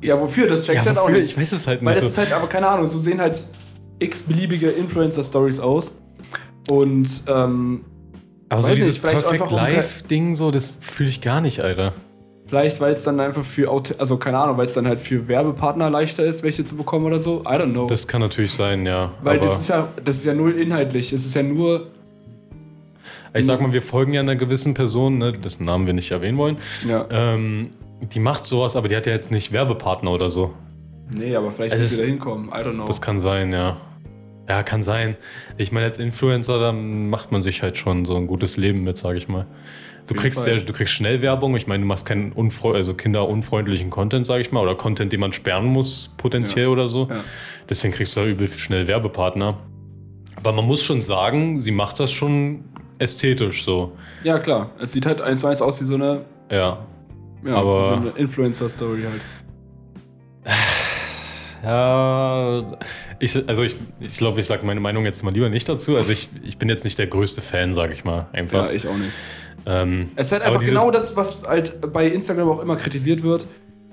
[0.03, 0.47] Ja, wofür?
[0.47, 1.25] Das check ja, ich halt auch nicht.
[1.25, 2.21] ich weiß es halt Weil nicht das ist so.
[2.21, 3.43] halt, aber keine Ahnung, so sehen halt
[3.99, 5.95] x-beliebige Influencer-Stories aus.
[6.69, 7.81] Und ähm,
[8.49, 11.93] Aber so dieses nicht, vielleicht Perfect Life-Ding so, das fühle ich gar nicht, Alter.
[12.47, 15.89] vielleicht, weil es dann einfach für, also keine Ahnung, weil es dann halt für Werbepartner
[15.89, 17.41] leichter ist, welche zu bekommen oder so.
[17.41, 17.87] I don't know.
[17.87, 19.11] Das kann natürlich sein, ja.
[19.23, 21.11] weil das ist ja, das ist ja null inhaltlich.
[21.11, 21.87] Es ist ja nur,
[23.33, 26.37] ich sag mal, wir folgen ja einer gewissen Person, ne, dessen Namen wir nicht erwähnen
[26.37, 26.57] wollen.
[26.87, 27.05] ja.
[27.09, 30.53] Ähm, die macht sowas, aber die hat ja jetzt nicht Werbepartner oder so.
[31.09, 32.49] Nee, aber vielleicht Also wird es- sie da hinkommen.
[32.49, 32.85] I don't know.
[32.87, 33.77] Das kann sein, ja.
[34.49, 35.15] Ja, kann sein.
[35.57, 38.97] Ich meine, als Influencer, dann macht man sich halt schon so ein gutes Leben mit,
[38.97, 39.45] sage ich mal.
[40.07, 41.55] Du kriegst, ja, du kriegst schnell Werbung.
[41.55, 45.19] Ich meine, du machst keinen unfreu also kinderunfreundlichen Content, sage ich mal, oder Content, den
[45.19, 46.69] man sperren muss, potenziell Ja.
[46.71, 47.07] oder so.
[47.09, 47.23] Ja.
[47.69, 49.57] Deswegen kriegst du da übel schnell Werbepartner.
[50.35, 52.63] Aber man muss schon sagen, sie macht das schon
[52.97, 53.93] ästhetisch so.
[54.23, 54.71] Ja, klar.
[54.79, 56.21] Es sieht halt eins zu eins aus wie so eine,
[56.51, 56.79] Ja.
[57.45, 59.21] Ja, Aber- so eine Influencer-Story halt.
[61.63, 62.77] Ja,
[63.19, 65.95] ich, also ich, ich glaube, ich sage meine Meinung jetzt mal lieber nicht dazu.
[65.95, 68.27] Also ich, ich bin jetzt nicht der größte Fan, sage ich mal.
[68.33, 68.65] Einfach.
[68.65, 69.11] Ja, ich auch nicht.
[69.67, 73.21] ähm, Es ist halt einfach diese- genau das, was halt bei Instagram auch immer kritisiert
[73.21, 73.45] wird.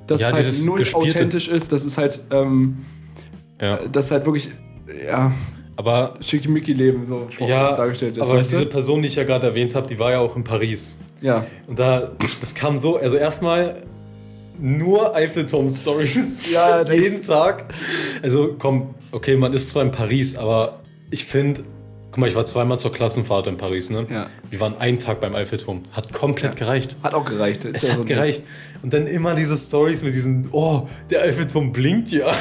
[0.06, 1.08] Dass Ja, es halt null Gespielte.
[1.18, 2.78] authentisch ist, dass es halt, ähm,
[3.60, 3.76] Ja.
[3.92, 4.48] dass es halt wirklich,
[5.06, 5.32] ja,
[5.78, 8.22] Aber schickimicki-Leben so Ja, dargestellt ist.
[8.24, 10.98] aber diese Person, die ich ja gerade erwähnt habe, die war ja auch in Paris.
[11.20, 11.46] ja.
[11.68, 12.10] Und da,
[12.40, 13.84] das kam so, also erstmal
[14.58, 16.50] nur Eiffelturm-Stories.
[16.52, 17.72] Ja, jeden Tag.
[18.22, 20.80] Also komm, okay, man ist zwar in Paris, aber
[21.12, 21.62] ich finde,
[22.10, 24.04] guck mal, ich war zweimal zur Klassenfahrt in Paris, ne?
[24.10, 24.26] Ja.
[24.50, 25.82] Wir waren einen Tag beim Eiffelturm.
[25.92, 26.96] Hat komplett gereicht.
[27.04, 27.64] Hat auch gereicht.
[27.66, 28.42] Ist Es ja hat so gereicht.
[28.82, 32.32] Und dann immer diese Stories mit diesen, oh, der Eiffelturm blinkt ja.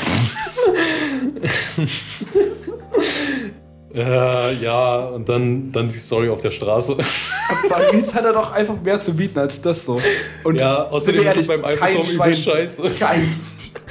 [3.97, 6.95] Äh, ja, und dann, dann die Story auf der Straße.
[7.69, 9.99] Paris hat er doch einfach mehr zu bieten als das so.
[10.43, 12.83] Und Ja, außerdem ist es beim Eiffelturm übel scheiße.
[12.99, 13.27] Kein,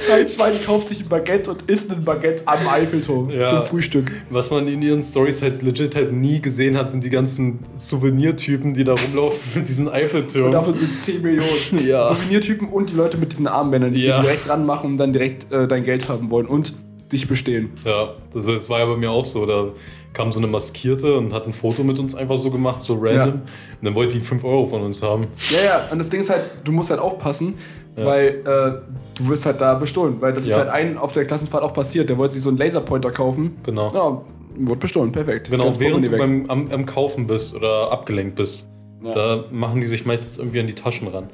[0.09, 3.49] kein Schwein kauft sich ein Baguette und isst ein Baguette am Eiffelturm Ja.
[3.49, 4.13] zum Frühstück.
[4.31, 8.75] Was man in ihren Stories halt legit halt nie gesehen hat, sind die ganzen Souvenirtypen,
[8.75, 10.53] die da rumlaufen mit diesen Und Eiffeltürmen.
[10.53, 11.49] dafür sind 10 Millionen.
[11.87, 12.09] Ja.
[12.09, 14.19] Souvenirtypen und die Leute mit diesen Armbändern, die Ja.
[14.19, 16.75] sie direkt ranmachen und dann direkt äh, dein Geld haben wollen und
[17.13, 17.71] dich bestehen.
[17.85, 19.47] Ja, das, das war ja bei mir auch so.
[19.47, 19.69] Da
[20.13, 23.17] kam so eine Maskierte und hat ein Foto mit uns einfach so gemacht, so random.
[23.19, 23.25] Ja.
[23.27, 23.41] Und
[23.83, 25.27] dann wollte die 5 Euro von uns haben.
[25.51, 27.55] Ja, ja, und das Ding ist halt, du musst halt aufpassen,
[27.97, 30.17] weil äh, du wirst halt da bestohlen.
[30.21, 30.59] Weil das ist Ja.
[30.59, 32.09] halt ein auf der Klassenfahrt auch passiert.
[32.09, 33.57] Der wollte sich so einen Laserpointer kaufen.
[33.63, 33.93] Genau.
[33.93, 34.23] Ja,
[34.67, 35.51] wurde bestohlen, perfekt.
[35.51, 38.71] Genau, Ganz während du beim, am, am Kaufen bist oder abgelenkt bist,
[39.05, 39.13] Ja.
[39.13, 41.29] da machen die sich meistens irgendwie an die Taschen ran.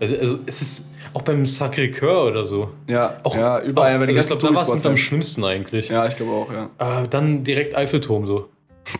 [0.00, 2.70] Also, also es ist auch beim Sacré-Cœur oder so.
[2.86, 3.96] Ja, Auch, ja überall.
[3.96, 4.98] auch, also ich glaube, da war es mit am halt.
[4.98, 5.88] schlimmsten eigentlich.
[5.88, 7.02] Ja, ich glaube auch, ja.
[7.02, 8.48] Äh, dann direkt Eiffelturm so.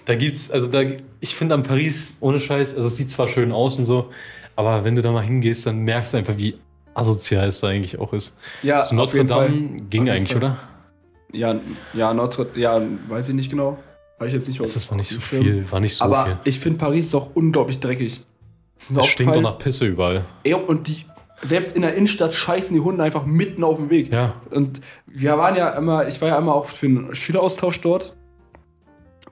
[0.04, 0.82] Da gibt's, also da,
[1.20, 4.10] ich finde an Paris, ohne Scheiß, also es sieht zwar schön aus und so,
[4.56, 6.56] aber wenn du da mal hingehst, dann merkst du einfach, wie
[6.94, 8.34] asozial es da eigentlich auch ist.
[8.62, 10.38] Ja, So auf jeden Notre Dame ging eigentlich, Fall.
[10.38, 10.58] oder?
[11.32, 11.60] Ja,
[11.92, 13.78] ja, Notre ja, weiß ich nicht genau.
[14.18, 16.38] Habe ich jetzt nicht Das war nicht so viel, war nicht so Aber viel.
[16.44, 18.22] ich finde Paris auch unglaublich dreckig.
[18.78, 20.24] Es stinkt doch nach Pisse überall.
[20.44, 21.04] Ey, und die,
[21.42, 24.12] selbst in der Innenstadt scheißen die Hunde einfach mitten auf dem Weg.
[24.12, 24.34] Ja.
[24.50, 28.14] Und wir waren ja immer, ich war ja immer auch für einen Schüleraustausch dort.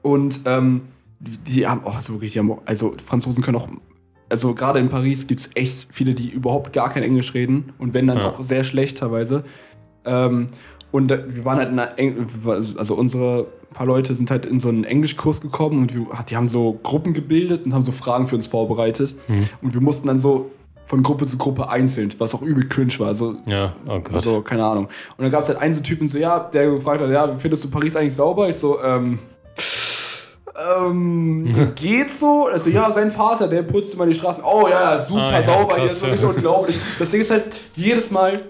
[0.03, 0.83] Und ähm,
[1.19, 3.69] die, die haben auch so wirklich, haben also Franzosen können auch,
[4.29, 7.95] also gerade in Paris gibt es echt viele, die überhaupt gar kein Englisch reden und
[7.95, 8.29] wenn dann Ja.
[8.29, 9.45] auch sehr schlecht teilweise.
[10.05, 10.49] Ähm,
[10.91, 12.27] und wir waren halt in einer, Eng
[12.77, 16.47] also unsere paar Leute sind halt in so einen Englischkurs gekommen und wir, die haben
[16.47, 19.15] so Gruppen gebildet und haben so Fragen für uns vorbereitet.
[19.29, 19.49] Mhm.
[19.63, 20.51] Und wir mussten dann so
[20.87, 23.09] von Gruppe zu Gruppe einzeln, was auch übel cringe war.
[23.09, 24.15] Also Ja, oh Gott.
[24.15, 24.85] also, keine Ahnung.
[25.17, 27.41] Und dann gab es halt einen so Typen, so, ja, der gefragt hat, ja, wie
[27.41, 28.49] findest du Paris eigentlich sauber?
[28.49, 29.19] Ich so, ähm,
[30.57, 32.47] ähm, geht so?
[32.53, 34.45] Also, ja, sein Vater, der putzt immer die Straßen.
[34.45, 36.33] Oh, ja, super Ah, ja, sauber, hier krass, ist so ja.
[36.35, 36.79] unglaublich.
[36.99, 38.43] Das Ding ist halt, jedes Mal,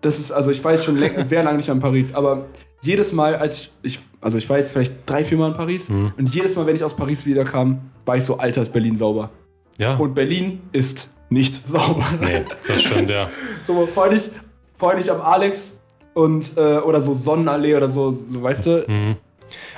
[0.00, 2.46] das ist, also, ich war jetzt schon sehr lange nicht an Paris, aber
[2.80, 5.88] jedes Mal, als ich, ich, also, ich war jetzt vielleicht drei, vier Mal in Paris
[5.88, 6.12] Mhm.
[6.16, 9.30] und jedes Mal, wenn ich aus Paris wiederkam, war ich so, Alter, ist Berlin sauber.
[9.78, 9.96] ja.
[9.96, 12.04] Und Berlin ist nicht sauber.
[12.20, 13.28] nee, das stimmt, ja.
[13.66, 14.30] So, vorhin nicht,
[14.76, 15.72] vorhin nicht am Alex
[16.14, 18.84] und äh, oder so Sonnenallee oder so, so weißt du.
[18.88, 19.16] Mhm.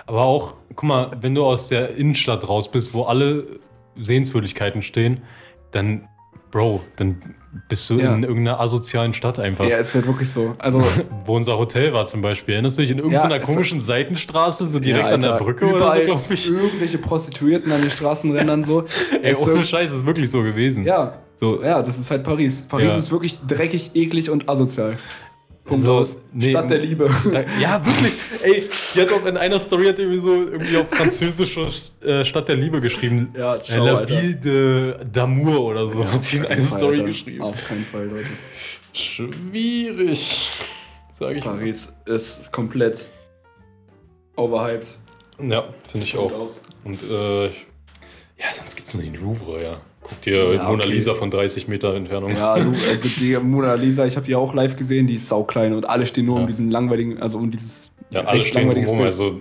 [0.07, 3.61] Aber auch, guck mal, wenn du aus der Innenstadt raus bist, wo alle
[4.01, 5.23] Sehenswürdigkeiten stehen,
[5.71, 6.09] dann,
[6.51, 7.17] Bro, dann
[7.69, 8.15] bist du Ja.
[8.15, 9.65] in irgendeiner asozialen Stadt einfach.
[9.67, 10.55] Ja, ist halt wirklich so.
[10.59, 10.83] Also
[11.27, 12.55] Wo unser Hotel war zum Beispiel.
[12.55, 12.91] Erinnerst du dich?
[12.93, 16.49] In irgendeiner Ja, komischen Seitenstraße, so direkt ja, an der Brücke oder so, glaube ich.
[16.49, 18.85] Irgendwelche Prostituierten an den Straßenrändern so.
[19.23, 20.85] Ey, ohne so- Scheiß, ist wirklich so gewesen.
[20.85, 22.67] ja, So, ja, das ist halt Paris.
[22.69, 24.97] Paris ist wirklich dreckig, eklig und asozial.
[25.71, 26.17] Punkt Also, aus.
[26.33, 27.09] nee, Stadt der Liebe.
[27.33, 28.13] Da, ja, wirklich.
[28.43, 31.57] Ey, die hat auch in einer Story hat irgendwie so irgendwie auf Französisch
[32.03, 33.33] äh, Stadt der Liebe geschrieben.
[33.37, 34.15] Ja, ciao, La Alter.
[34.15, 37.43] Ville de d'amour oder so hat sie in eine Story Alter, geschrieben.
[37.43, 38.27] Auf keinen Fall, Leute.
[38.93, 40.51] Schwierig.
[41.19, 41.57] Sag ich mal.
[41.57, 43.09] Paris ist komplett
[44.37, 44.87] overhyped.
[45.43, 46.29] Ja, finde ich auch.
[46.31, 46.63] Punkt aus.
[46.85, 49.81] Und äh, ja, sonst gibt es nur den Louvre, ja.
[50.11, 50.93] Guck dir Ja, Mona okay.
[50.93, 52.33] Lisa von 30 Meter Entfernung.
[52.37, 55.73] Ja, du, also die Mona Lisa, ich habe die auch live gesehen, die ist sauklein
[55.73, 56.47] und alle stehen nur um Ja.
[56.49, 58.69] diesen langweiligen, also um dieses Ja, alle stehen.
[58.71, 58.89] Bild.
[58.91, 59.41] Also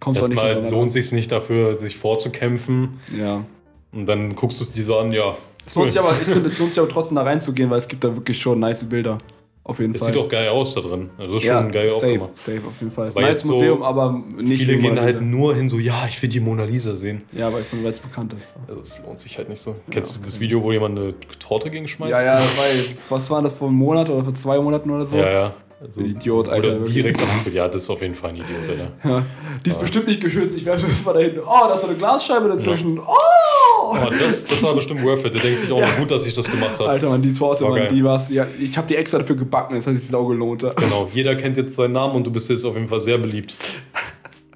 [0.00, 2.98] Kommst nicht erstmal dran lohnt sich nicht dafür, sich vorzukämpfen.
[3.16, 3.44] Ja.
[3.92, 5.34] Und dann guckst du es dir so an, ja.
[5.64, 7.86] Es lohnt sich aber, ich finde, es lohnt sich aber trotzdem da reinzugehen, weil es
[7.88, 9.18] gibt da wirklich schon nice Bilder.
[9.64, 10.12] Auf jeden Es Fall.
[10.12, 11.10] sieht auch geil aus da drin.
[11.16, 12.38] Also ist ja, schon geil safe, aufgemacht.
[12.38, 13.08] safe, auf jeden Fall.
[13.08, 16.20] Ist ein nice so Museum, aber nicht Viele gehen halt nur hin, so, ja, ich
[16.20, 17.22] will die Mona Lisa sehen.
[17.30, 18.56] Ja, weil es bekannt ist.
[18.66, 19.76] Also es lohnt sich halt nicht so.
[19.90, 22.10] Kennst du das Video, wo jemand eine Torte gegen schmeißt?
[22.10, 25.16] Ja, ja, weil, was war das vor einem Monat oder vor zwei Monaten oder so?
[25.16, 25.54] Ja, ja.
[25.82, 28.68] Also, Ein Idiot, Alter, Oder direkt am Ja, das ist auf jeden Fall ein Idiot,
[28.68, 28.92] Alter.
[29.04, 29.26] Ja.
[29.64, 31.40] Die ist bestimmt nicht geschützt, ich werfe das mal dahin.
[31.40, 33.00] Oh, da ist so eine Glasscheibe dazwischen.
[33.00, 33.94] Oh!
[33.94, 35.34] Aber das, das war bestimmt worth it.
[35.34, 36.88] Der denkt sich auch gut, dass ich das gemacht habe.
[36.88, 37.88] Alter, Mann, die Torte, Mann, geil.
[37.88, 38.30] die war's.
[38.30, 40.64] Ja, ich habe die extra dafür gebacken, das hat sich sau gelohnt.
[40.76, 43.52] Genau, jeder kennt jetzt seinen Namen und du bist jetzt auf jeden Fall sehr beliebt.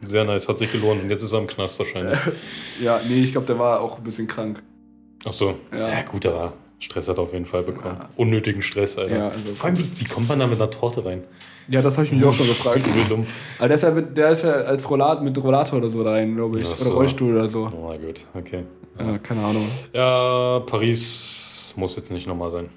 [0.07, 2.17] Sehr nice, hat sich gelohnt und jetzt ist er im Knast wahrscheinlich.
[2.81, 4.63] Ja, nee, ich glaube, der war auch ein bisschen krank.
[5.25, 5.57] Ach so.
[5.73, 5.89] Ja.
[5.89, 7.97] Ja, gut, aber Stress hat er auf jeden Fall bekommen.
[8.17, 9.17] Unnötigen Stress, Alter.
[9.17, 11.25] Ja, also- Vor allem, wie, wie kommt man da mit einer Torte rein?
[11.69, 12.77] Ja, das habe ich mich auch schon Das gefragt.
[12.79, 13.27] ist übel dumm.
[13.59, 16.37] Aber der ist ja, mit- der ist ja als Rollat mit Rollator oder so rein,
[16.37, 16.67] glaube ich.
[16.67, 16.95] Ach Oder so.
[16.95, 17.71] Rollstuhl oder so.
[17.77, 18.63] Oh mein Gott, okay.
[18.99, 19.67] Ja, keine Ahnung.
[19.93, 22.69] Ja, Paris muss jetzt nicht nochmal sein.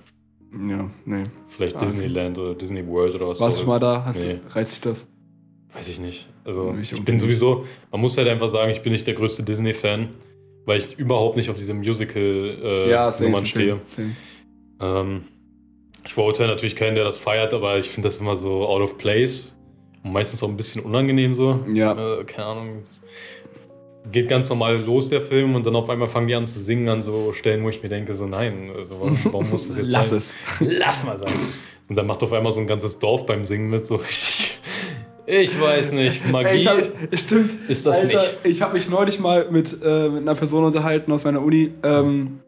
[0.68, 1.24] Ja, nee.
[1.50, 3.40] Vielleicht Ah, Disneyland oder Disney World oder was.
[3.40, 4.04] Warst du schon mal da?
[4.06, 4.40] Hast Nee.
[4.44, 5.08] du, reizt sich das?
[5.74, 6.28] Weiß ich nicht.
[6.44, 10.08] Also ich bin sowieso, man muss halt einfach sagen, ich bin nicht der größte Disney-Fan,
[10.70, 13.82] weil ich überhaupt nicht auf diese Musical-Nummern stehe.
[13.84, 14.12] same.
[14.80, 15.24] Ähm,
[16.06, 19.00] ich verurteile natürlich keinen, der das feiert, aber ich finde das immer so out of
[19.00, 19.58] place.
[20.04, 21.66] Und meistens auch ein bisschen unangenehm so.
[21.74, 22.20] Ja.
[22.20, 22.78] Äh, keine Ahnung.
[22.82, 23.02] das
[24.12, 26.88] Geht ganz normal los, der Film, und dann auf einmal fangen die an zu singen
[26.88, 30.10] an so Stellen, wo ich mir denke, so nein, also warum, muss das jetzt Lass
[30.10, 30.18] sein?
[30.18, 30.36] es.
[30.60, 31.34] Lass mal sein.
[31.90, 34.49] Und dann macht auf einmal so ein ganzes Dorf beim Singen mit, so richtig.
[35.32, 36.56] Ich weiß nicht, Magie.
[36.56, 36.80] Ich hab,
[37.14, 37.52] stimmt.
[37.70, 38.38] ist das nicht.
[38.44, 42.40] Ich habe mich neulich mal mit, äh, mit einer Person unterhalten aus meiner Uni ähm,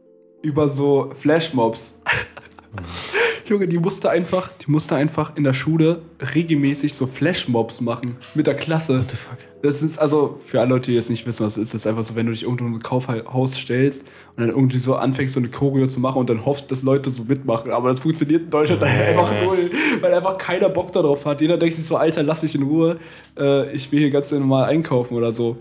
[0.42, 2.02] über so Flashmobs.
[3.52, 6.02] Junge, die musste einfach, die musste einfach in der Schule
[6.34, 9.00] regelmäßig so Flashmobs machen mit der Klasse.
[9.00, 9.38] What the fuck?
[9.62, 11.88] Das ist also für alle Leute, die jetzt nicht wissen, was es ist, das ist
[11.88, 14.04] einfach so, wenn du dich irgendwo in ein Kaufhaus stellst
[14.36, 17.12] und dann irgendwie so anfängst, so eine Choreo zu machen und dann hoffst, dass Leute
[17.12, 17.72] so mitmachen.
[17.72, 21.42] Aber das funktioniert in Deutschland einfach null, weil einfach keiner Bock darauf hat.
[21.42, 22.98] Jeder denkt sich so, Alter, lass mich in Ruhe,
[23.38, 25.58] äh, ich will hier ganz normal einkaufen oder so.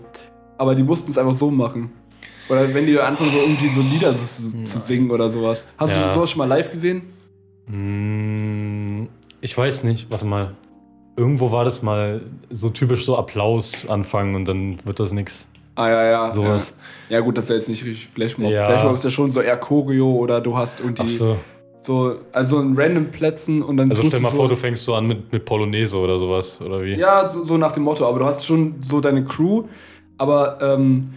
[0.57, 1.91] Aber die mussten es einfach so machen.
[2.49, 5.63] Oder wenn die anfangen, so irgendwie so Lieder so, so, zu singen oder sowas.
[5.77, 6.07] Hast Ja.
[6.09, 7.03] du sowas schon mal live gesehen?
[7.67, 9.07] Mm,
[9.41, 10.55] Ich weiß nicht, warte mal.
[11.17, 15.45] Irgendwo war das mal so typisch so Applaus anfangen und dann wird das nix.
[15.75, 16.29] Ah, ja, ja.
[16.29, 16.75] Sowas.
[17.09, 18.51] Ja, ja gut, das ist ja jetzt nicht richtig Flashmob.
[18.51, 18.65] Ja.
[18.65, 21.37] Flashmob ist ja schon so eher Choreo oder du hast irgendwie Ach so.
[21.81, 24.95] so, also in random Plätzen und dann Also stell mal so, vor, du fängst so
[24.95, 26.95] an mit, mit Polonaise oder sowas, oder wie?
[26.95, 29.63] Ja, so, so nach dem Motto, aber du hast schon so deine Crew,
[30.17, 31.11] aber ähm,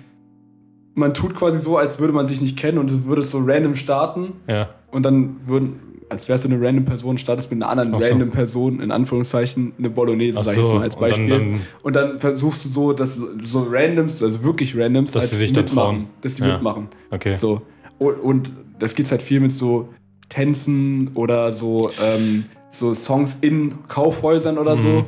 [0.94, 3.74] man tut quasi so, als würde man sich nicht kennen und du würdest so random
[3.76, 4.68] starten Ja.
[4.90, 5.80] und dann würden,
[6.10, 8.06] als wärst du eine random Person, startest mit einer anderen so.
[8.08, 11.08] random Person, in Anführungszeichen, eine Bolognese, Ach sag ich jetzt so, mal als und dann-
[11.10, 11.28] Beispiel.
[11.30, 15.52] dann- und dann versuchst du so, dass so Randoms, also wirklich Randoms, Dass die sich
[15.52, 16.06] trauen.
[16.20, 16.52] dass die Ja.
[16.54, 16.88] mitmachen.
[17.10, 17.36] Okay.
[17.36, 17.62] So.
[17.98, 19.88] Und, und das gibt's halt viel mit so
[20.28, 24.88] Tänzen oder so, ähm, so Songs in Kaufhäusern oder so.
[24.88, 25.04] Mhm.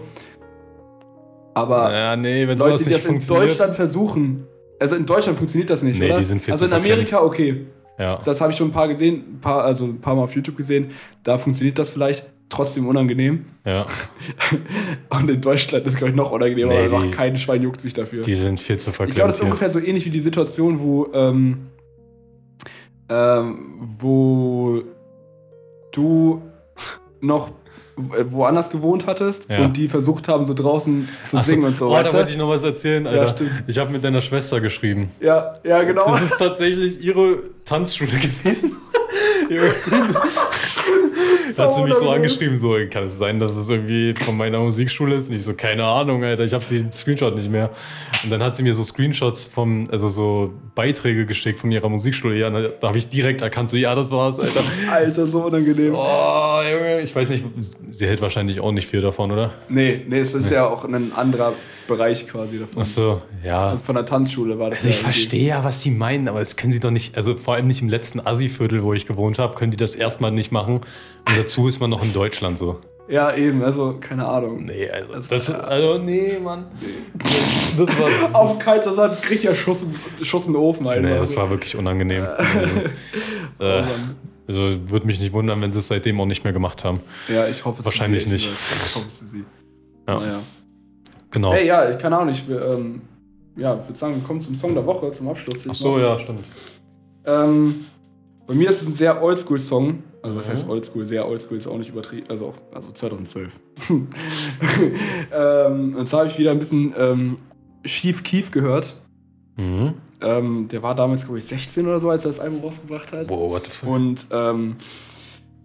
[1.54, 3.26] Aber Ja, nee, wenn Leute, sowas die das in.
[3.26, 4.44] Deutschland versuchen,
[4.78, 6.18] also in Deutschland funktioniert das nicht, Nee, oder?
[6.18, 7.66] die sind viel also zu in Amerika okay,
[7.98, 8.20] Ja.
[8.24, 10.56] das habe ich schon ein paar gesehen, ein paar, also ein paar Mal auf YouTube
[10.56, 10.90] gesehen,
[11.22, 13.46] da funktioniert das vielleicht, trotzdem unangenehm.
[13.64, 13.86] ja.
[15.08, 17.92] Und in Deutschland ist glaube ich noch unangenehmer, Nee, weil die- kein Schwein juckt sich
[17.94, 18.22] dafür.
[18.22, 19.16] Die sind viel zu Ich verklemmt.
[19.16, 21.68] glaube, das ist ungefähr so ähnlich wie die Situation, wo, ähm,
[23.08, 24.82] ähm, wo
[25.92, 26.42] du
[27.20, 27.50] noch
[27.96, 29.64] woanders gewohnt hattest Ja.
[29.64, 31.50] und die versucht haben, so draußen zu Ach so.
[31.50, 31.88] singen und so.
[31.90, 33.28] Oh, da wollte ich noch was erzählen, Alter.
[33.28, 33.50] stimmt.
[33.66, 35.10] ich habe mit deiner Schwester geschrieben.
[35.20, 36.06] ja, ja, genau.
[36.10, 38.72] Das ist tatsächlich ihre Tanzschule gewesen.
[41.56, 45.16] hat sie mich so angeschrieben, so, kann es sein, dass es irgendwie von meiner Musikschule
[45.16, 45.30] ist?
[45.30, 47.70] Nicht so, keine Ahnung, Alter, ich habe den Screenshot nicht mehr.
[48.24, 52.36] Und dann hat sie mir so Screenshots vom, also so Beiträge geschickt von ihrer Musikschule.
[52.36, 54.62] Ja, da, habe ich direkt erkannt, so, ja, das war's, Alter.
[54.90, 55.94] Alter, so unangenehm.
[55.94, 57.44] Oh, Junge, ich weiß nicht,
[57.90, 59.50] sie hält wahrscheinlich auch nicht viel davon, oder?
[59.68, 61.52] Nee, nee, es ist ja auch ein anderer
[61.86, 62.82] Bereich quasi davon.
[62.82, 63.68] Ach so, ja.
[63.70, 65.12] Also von der Tanzschule war das Also ich irgendwie.
[65.12, 67.82] verstehe ja, was sie meinen, aber das können sie doch nicht, also vor allem nicht
[67.82, 70.76] im letzten Assi-Viertel, wo ich gewohnt habe, können die das erstmal nicht machen.
[71.28, 72.80] Und dazu ist man noch in Deutschland so.
[73.08, 74.64] Ja, eben, also keine Ahnung.
[74.64, 76.66] Nee, also das, also nee, Mann.
[77.78, 79.84] Das war, Auf kalter Sand kriegt ja Schuss,
[80.22, 81.02] Schuss in den Ofen, Alter.
[81.08, 82.24] nee, das war wirklich unangenehm.
[82.24, 82.86] Also,
[83.60, 84.16] äh, Mann.
[84.48, 86.98] also würde mich nicht wundern, wenn sie es seitdem auch nicht mehr gemacht haben.
[87.28, 88.50] Ja, ich hoffe es Wahrscheinlich nicht.
[88.50, 89.44] Ich hoffe es sie.
[90.08, 90.18] Ja.
[90.18, 90.38] Naja.
[91.36, 91.52] Genau.
[91.52, 93.02] Hey, ja, ich keine Ahnung, ich ähm,
[93.56, 95.58] ja, würde sagen, wir kommen zum Song der Woche, zum Abschluss.
[95.68, 96.40] Ach so, ja, stimmt.
[97.26, 97.84] Ähm,
[98.46, 100.02] bei mir ist es ein sehr oldschool-Song.
[100.22, 100.50] Also, was Mhm.
[100.50, 101.04] heißt oldschool?
[101.04, 102.26] Sehr oldschool ist auch nicht übertrieben.
[102.30, 103.52] Also, also 2012.
[105.32, 107.36] ähm, und zwar habe ich wieder ein bisschen ähm,
[107.84, 108.94] Chief Keef gehört.
[109.56, 109.94] Mhm.
[110.22, 113.28] Ähm, der war damals, glaube ich, 16 oder so, als er das Album rausgebracht hat.
[113.28, 113.88] Wow, what the fuck?
[113.90, 114.76] Und ähm,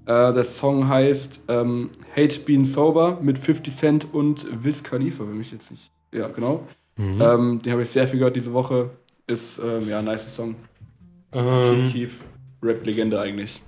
[0.06, 5.38] äh, der Song heißt ähm, Hate Being Sober mit 50 Cent und Wiz Khalifa, wenn
[5.38, 5.91] mich jetzt nicht.
[6.12, 6.68] Ja, genau.
[6.97, 7.22] Mhm.
[7.22, 8.89] Ähm, den habe ich sehr viel gehört diese Woche.
[9.28, 10.56] Ist ähm, ja ein nice Song.
[11.34, 12.24] Ähm, Keef,
[12.62, 13.62] Rap-Legende eigentlich.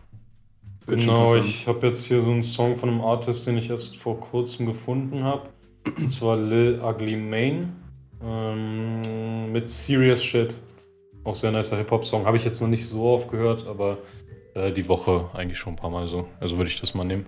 [0.85, 3.95] Schon Genau, ich habe jetzt hier so einen Song von einem Artist, den ich erst
[3.97, 5.47] vor kurzem gefunden habe.
[5.97, 7.69] Und zwar Lil Ugly Mane.
[8.21, 10.55] Ähm, mit Serious Shit.
[11.23, 12.25] Auch sehr nicer Hip-Hop-Song.
[12.25, 13.99] Habe ich jetzt noch nicht so oft gehört, aber
[14.53, 16.27] äh, die Woche eigentlich schon ein paar Mal so.
[16.39, 17.25] Also würde ich das mal nehmen.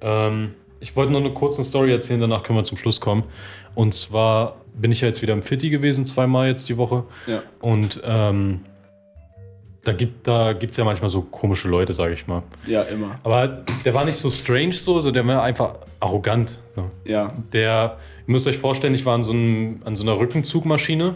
[0.00, 3.24] Ähm, ich wollte noch eine kurze Story erzählen, danach können wir zum Schluss kommen.
[3.74, 7.04] Und zwar bin ich ja jetzt wieder im Fitti gewesen, zweimal jetzt die Woche.
[7.26, 7.42] Ja.
[7.60, 8.60] Und ähm,
[9.84, 12.42] da gibt da gibt's ja manchmal so komische Leute, sage ich mal.
[12.66, 13.18] ja, immer.
[13.22, 16.58] Aber der war nicht so strange so, so der war einfach arrogant.
[16.76, 16.90] So.
[17.04, 17.32] Ja.
[17.52, 17.96] Der,
[18.26, 21.14] ihr müsst euch vorstellen, ich war an so, einem, an so einer Rückenzugmaschine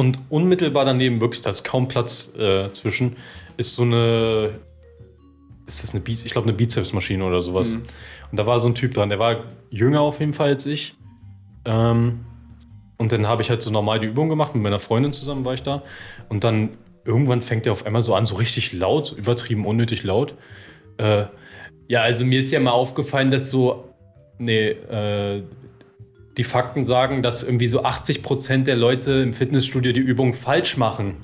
[0.00, 3.16] und unmittelbar daneben, wirklich, da ist kaum Platz äh, zwischen,
[3.58, 4.58] ist so eine,
[5.66, 7.74] ist das eine, Bi ich glaube eine Bizepsmaschine oder sowas.
[7.74, 7.82] Mhm.
[8.30, 10.94] Und da war so ein Typ dran, der war jünger auf jeden Fall als ich.
[11.66, 12.20] Ähm,
[12.96, 15.52] und dann habe ich halt so normal die Übung gemacht, mit meiner Freundin zusammen war
[15.52, 15.82] ich da.
[16.30, 20.32] Und dann irgendwann fängt er auf einmal so an, so richtig laut, übertrieben unnötig laut.
[20.96, 21.26] Äh,
[21.88, 23.84] ja, also mir ist ja mal aufgefallen, dass so,
[24.38, 25.42] nee, äh,
[26.40, 31.18] die Fakten sagen, dass irgendwie so 80% der Leute im Fitnessstudio die Übung falsch machen.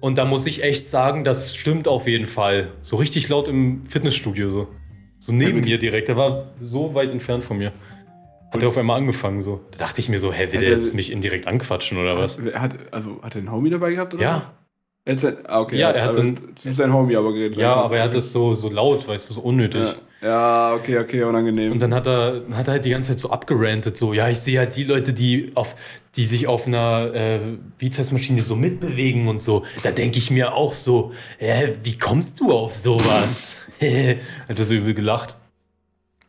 [0.00, 2.68] Und da muss ich echt sagen, das stimmt auf jeden Fall.
[2.82, 4.68] So richtig laut im Fitnessstudio so.
[5.18, 6.08] So neben mir direkt.
[6.08, 7.72] Der war so weit entfernt von mir.
[8.52, 9.60] Hat er auf einmal angefangen so.
[9.70, 12.18] Da dachte ich mir so, hä, will Hat der er- jetzt mich indirekt anquatschen oder
[12.18, 12.36] was?
[12.36, 14.12] Er Hat, also, hat er einen Homie dabei gehabt?
[14.12, 14.22] Oder?
[14.22, 14.52] Ja,
[15.06, 15.78] Er hat sein, ah, okay.
[15.78, 17.56] Ja, er hat aber dann- zu seinem Homie aber geredet.
[17.56, 19.80] ja, aber er hat das so, so laut, weißt du, so unnötig.
[19.86, 21.72] Ja, ja okay, okay, unangenehm.
[21.72, 24.38] Und dann hat er, hat er halt die ganze Zeit so abgerantet, so, ja, ich
[24.38, 25.76] sehe halt die Leute, die, auf,
[26.16, 27.40] die sich auf einer äh,
[27.78, 29.64] Bizepsmaschine so mitbewegen und so.
[29.82, 33.62] Da denke ich mir auch so, äh, wie kommst du auf sowas?
[33.80, 35.36] hat er so übel gelacht.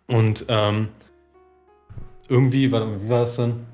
[0.07, 0.89] Und ähm,
[2.29, 3.65] irgendwie, warte mal, wie war das denn?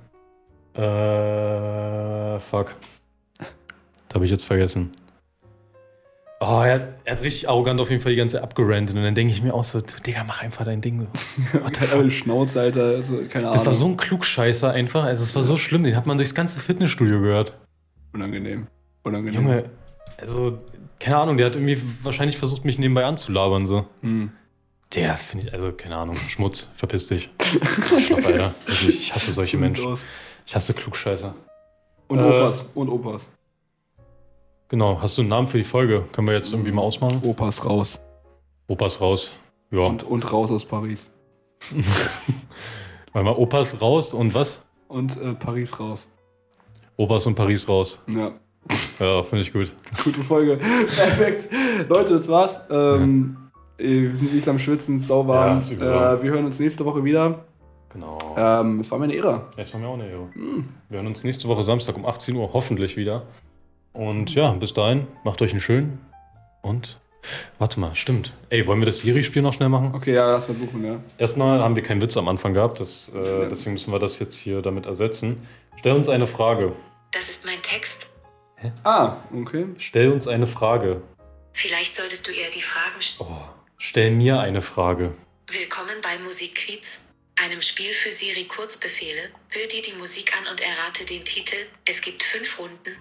[0.74, 2.76] Äh, fuck.
[3.38, 4.92] Das habe ich jetzt vergessen.
[6.42, 8.96] Oh, er, hat- er hat richtig arrogant auf jeden Fall die ganze Zeit abgerantet.
[8.96, 11.08] Und dann denke ich mir auch so, Digga, mach einfach dein Ding.
[11.54, 12.84] Hat eine Schnauze, Alter.
[12.86, 13.52] Also, keine Ahnung.
[13.54, 15.04] Das war so ein Klugscheißer einfach.
[15.04, 17.58] Also es war so schlimm, den hat man durchs ganze Fitnessstudio gehört.
[18.14, 18.68] unangenehm.
[19.04, 19.42] Unangenehm.
[19.42, 19.66] Junge,
[20.18, 20.60] also,
[21.00, 23.66] keine Ahnung, der hat irgendwie wahrscheinlich versucht, mich nebenbei anzulabern.
[23.66, 23.86] So.
[24.02, 24.32] Hm.
[24.96, 27.30] Der finde ich, also, keine Ahnung, Schmutz, verpiss dich.
[27.94, 28.54] Arschloch, Alter.
[28.66, 29.98] Wirklich, Ich hasse solche Menschen.
[30.46, 31.36] Ich hasse Klugscheißer.
[32.08, 32.66] Und Äh, Opas.
[32.76, 33.28] Und Opas.
[34.70, 36.06] Genau, hast du einen Namen für die Folge?
[36.12, 37.20] Können wir jetzt irgendwie mal ausmachen?
[37.24, 38.00] Opas raus.
[38.68, 39.34] Opas raus.
[39.72, 41.12] Ja, Und, und raus aus Paris.
[43.14, 44.64] mal Opas raus und was?
[44.88, 46.08] Und äh, Paris raus.
[46.98, 48.00] Opas und Paris raus.
[48.08, 48.32] Ja.
[49.00, 49.72] Ja, finde ich gut.
[50.04, 50.58] Gute Folge.
[50.58, 51.50] Perfekt.
[51.90, 52.62] Leute, das war's.
[52.70, 53.38] Ähm,
[53.80, 55.64] äh, Wir sind nicht am Schwitzen, es sauwarm.
[55.80, 57.44] Ja, äh, wir hören uns nächste Woche wieder.
[57.92, 58.20] Genau.
[58.38, 59.48] Ähm, es war mir eine Ehre.
[59.58, 60.30] Das war mir auch eine Ehre.
[60.34, 60.70] Hm.
[60.90, 63.24] Wir hören uns nächste Woche Samstag um 18 Uhr hoffentlich wieder.
[63.94, 66.06] Und ja, bis dahin, macht euch einen schönen.
[66.62, 67.00] Und
[67.58, 68.34] warte mal, stimmt.
[68.50, 69.94] Ey, wollen wir das Siri-Spiel noch schnell machen?
[69.94, 71.00] Okay, ja, lass versuchen, ja.
[71.18, 74.36] Erstmal haben wir keinen Witz am Anfang gehabt, das, äh, deswegen müssen wir das jetzt
[74.36, 75.48] hier damit ersetzen.
[75.78, 76.74] Stell uns eine Frage.
[77.12, 78.12] Das ist mein Text.
[78.84, 79.66] Ah, okay.
[79.78, 81.02] Stell uns eine Frage.
[81.54, 83.30] Vielleicht solltest du eher die Fragen stellen.
[83.32, 85.14] Oh, stell mir eine Frage.
[85.48, 87.14] Willkommen bei Musikquiz,
[87.44, 89.30] einem Spiel für Siri Kurzbefehle.
[89.50, 91.56] Hör dir die Musik an und errate den Titel.
[91.86, 92.98] Es gibt fünf Runden.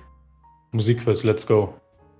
[0.72, 1.74] Musikquiz, let's go.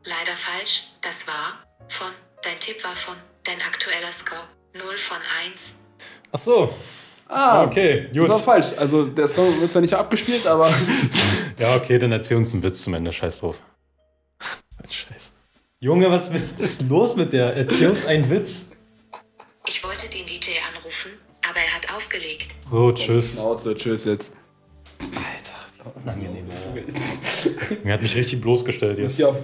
[0.04, 2.08] Leider falsch, das war von.
[2.42, 3.14] Dein Tipp war von.
[3.44, 4.40] Dein aktueller Score
[4.74, 5.84] 0 von 1.
[6.32, 6.74] Ach so,
[7.30, 8.44] Ah, okay, Das war gut.
[8.44, 8.66] falsch.
[8.78, 10.72] Also, der Song wird zwar nicht abgespielt, aber.
[11.58, 13.12] Ja, okay, dann erzähl uns einen Witz zum Ende.
[13.12, 13.60] Scheiß drauf.
[14.80, 15.36] Ein Scheiß.
[15.80, 17.54] Junge, was ist los mit der?
[17.56, 18.70] Erzähl uns einen Witz.
[19.66, 21.10] Ich wollte den DJ anrufen,
[21.48, 22.54] aber er hat aufgelegt.
[22.70, 23.32] So, tschüss.
[23.34, 24.30] Schnauze, tschüss jetzt.
[25.00, 26.46] Alter, wie unangenehm.
[27.84, 29.16] Mir hat mich richtig bloßgestellt jetzt.
[29.16, 29.36] Hier auf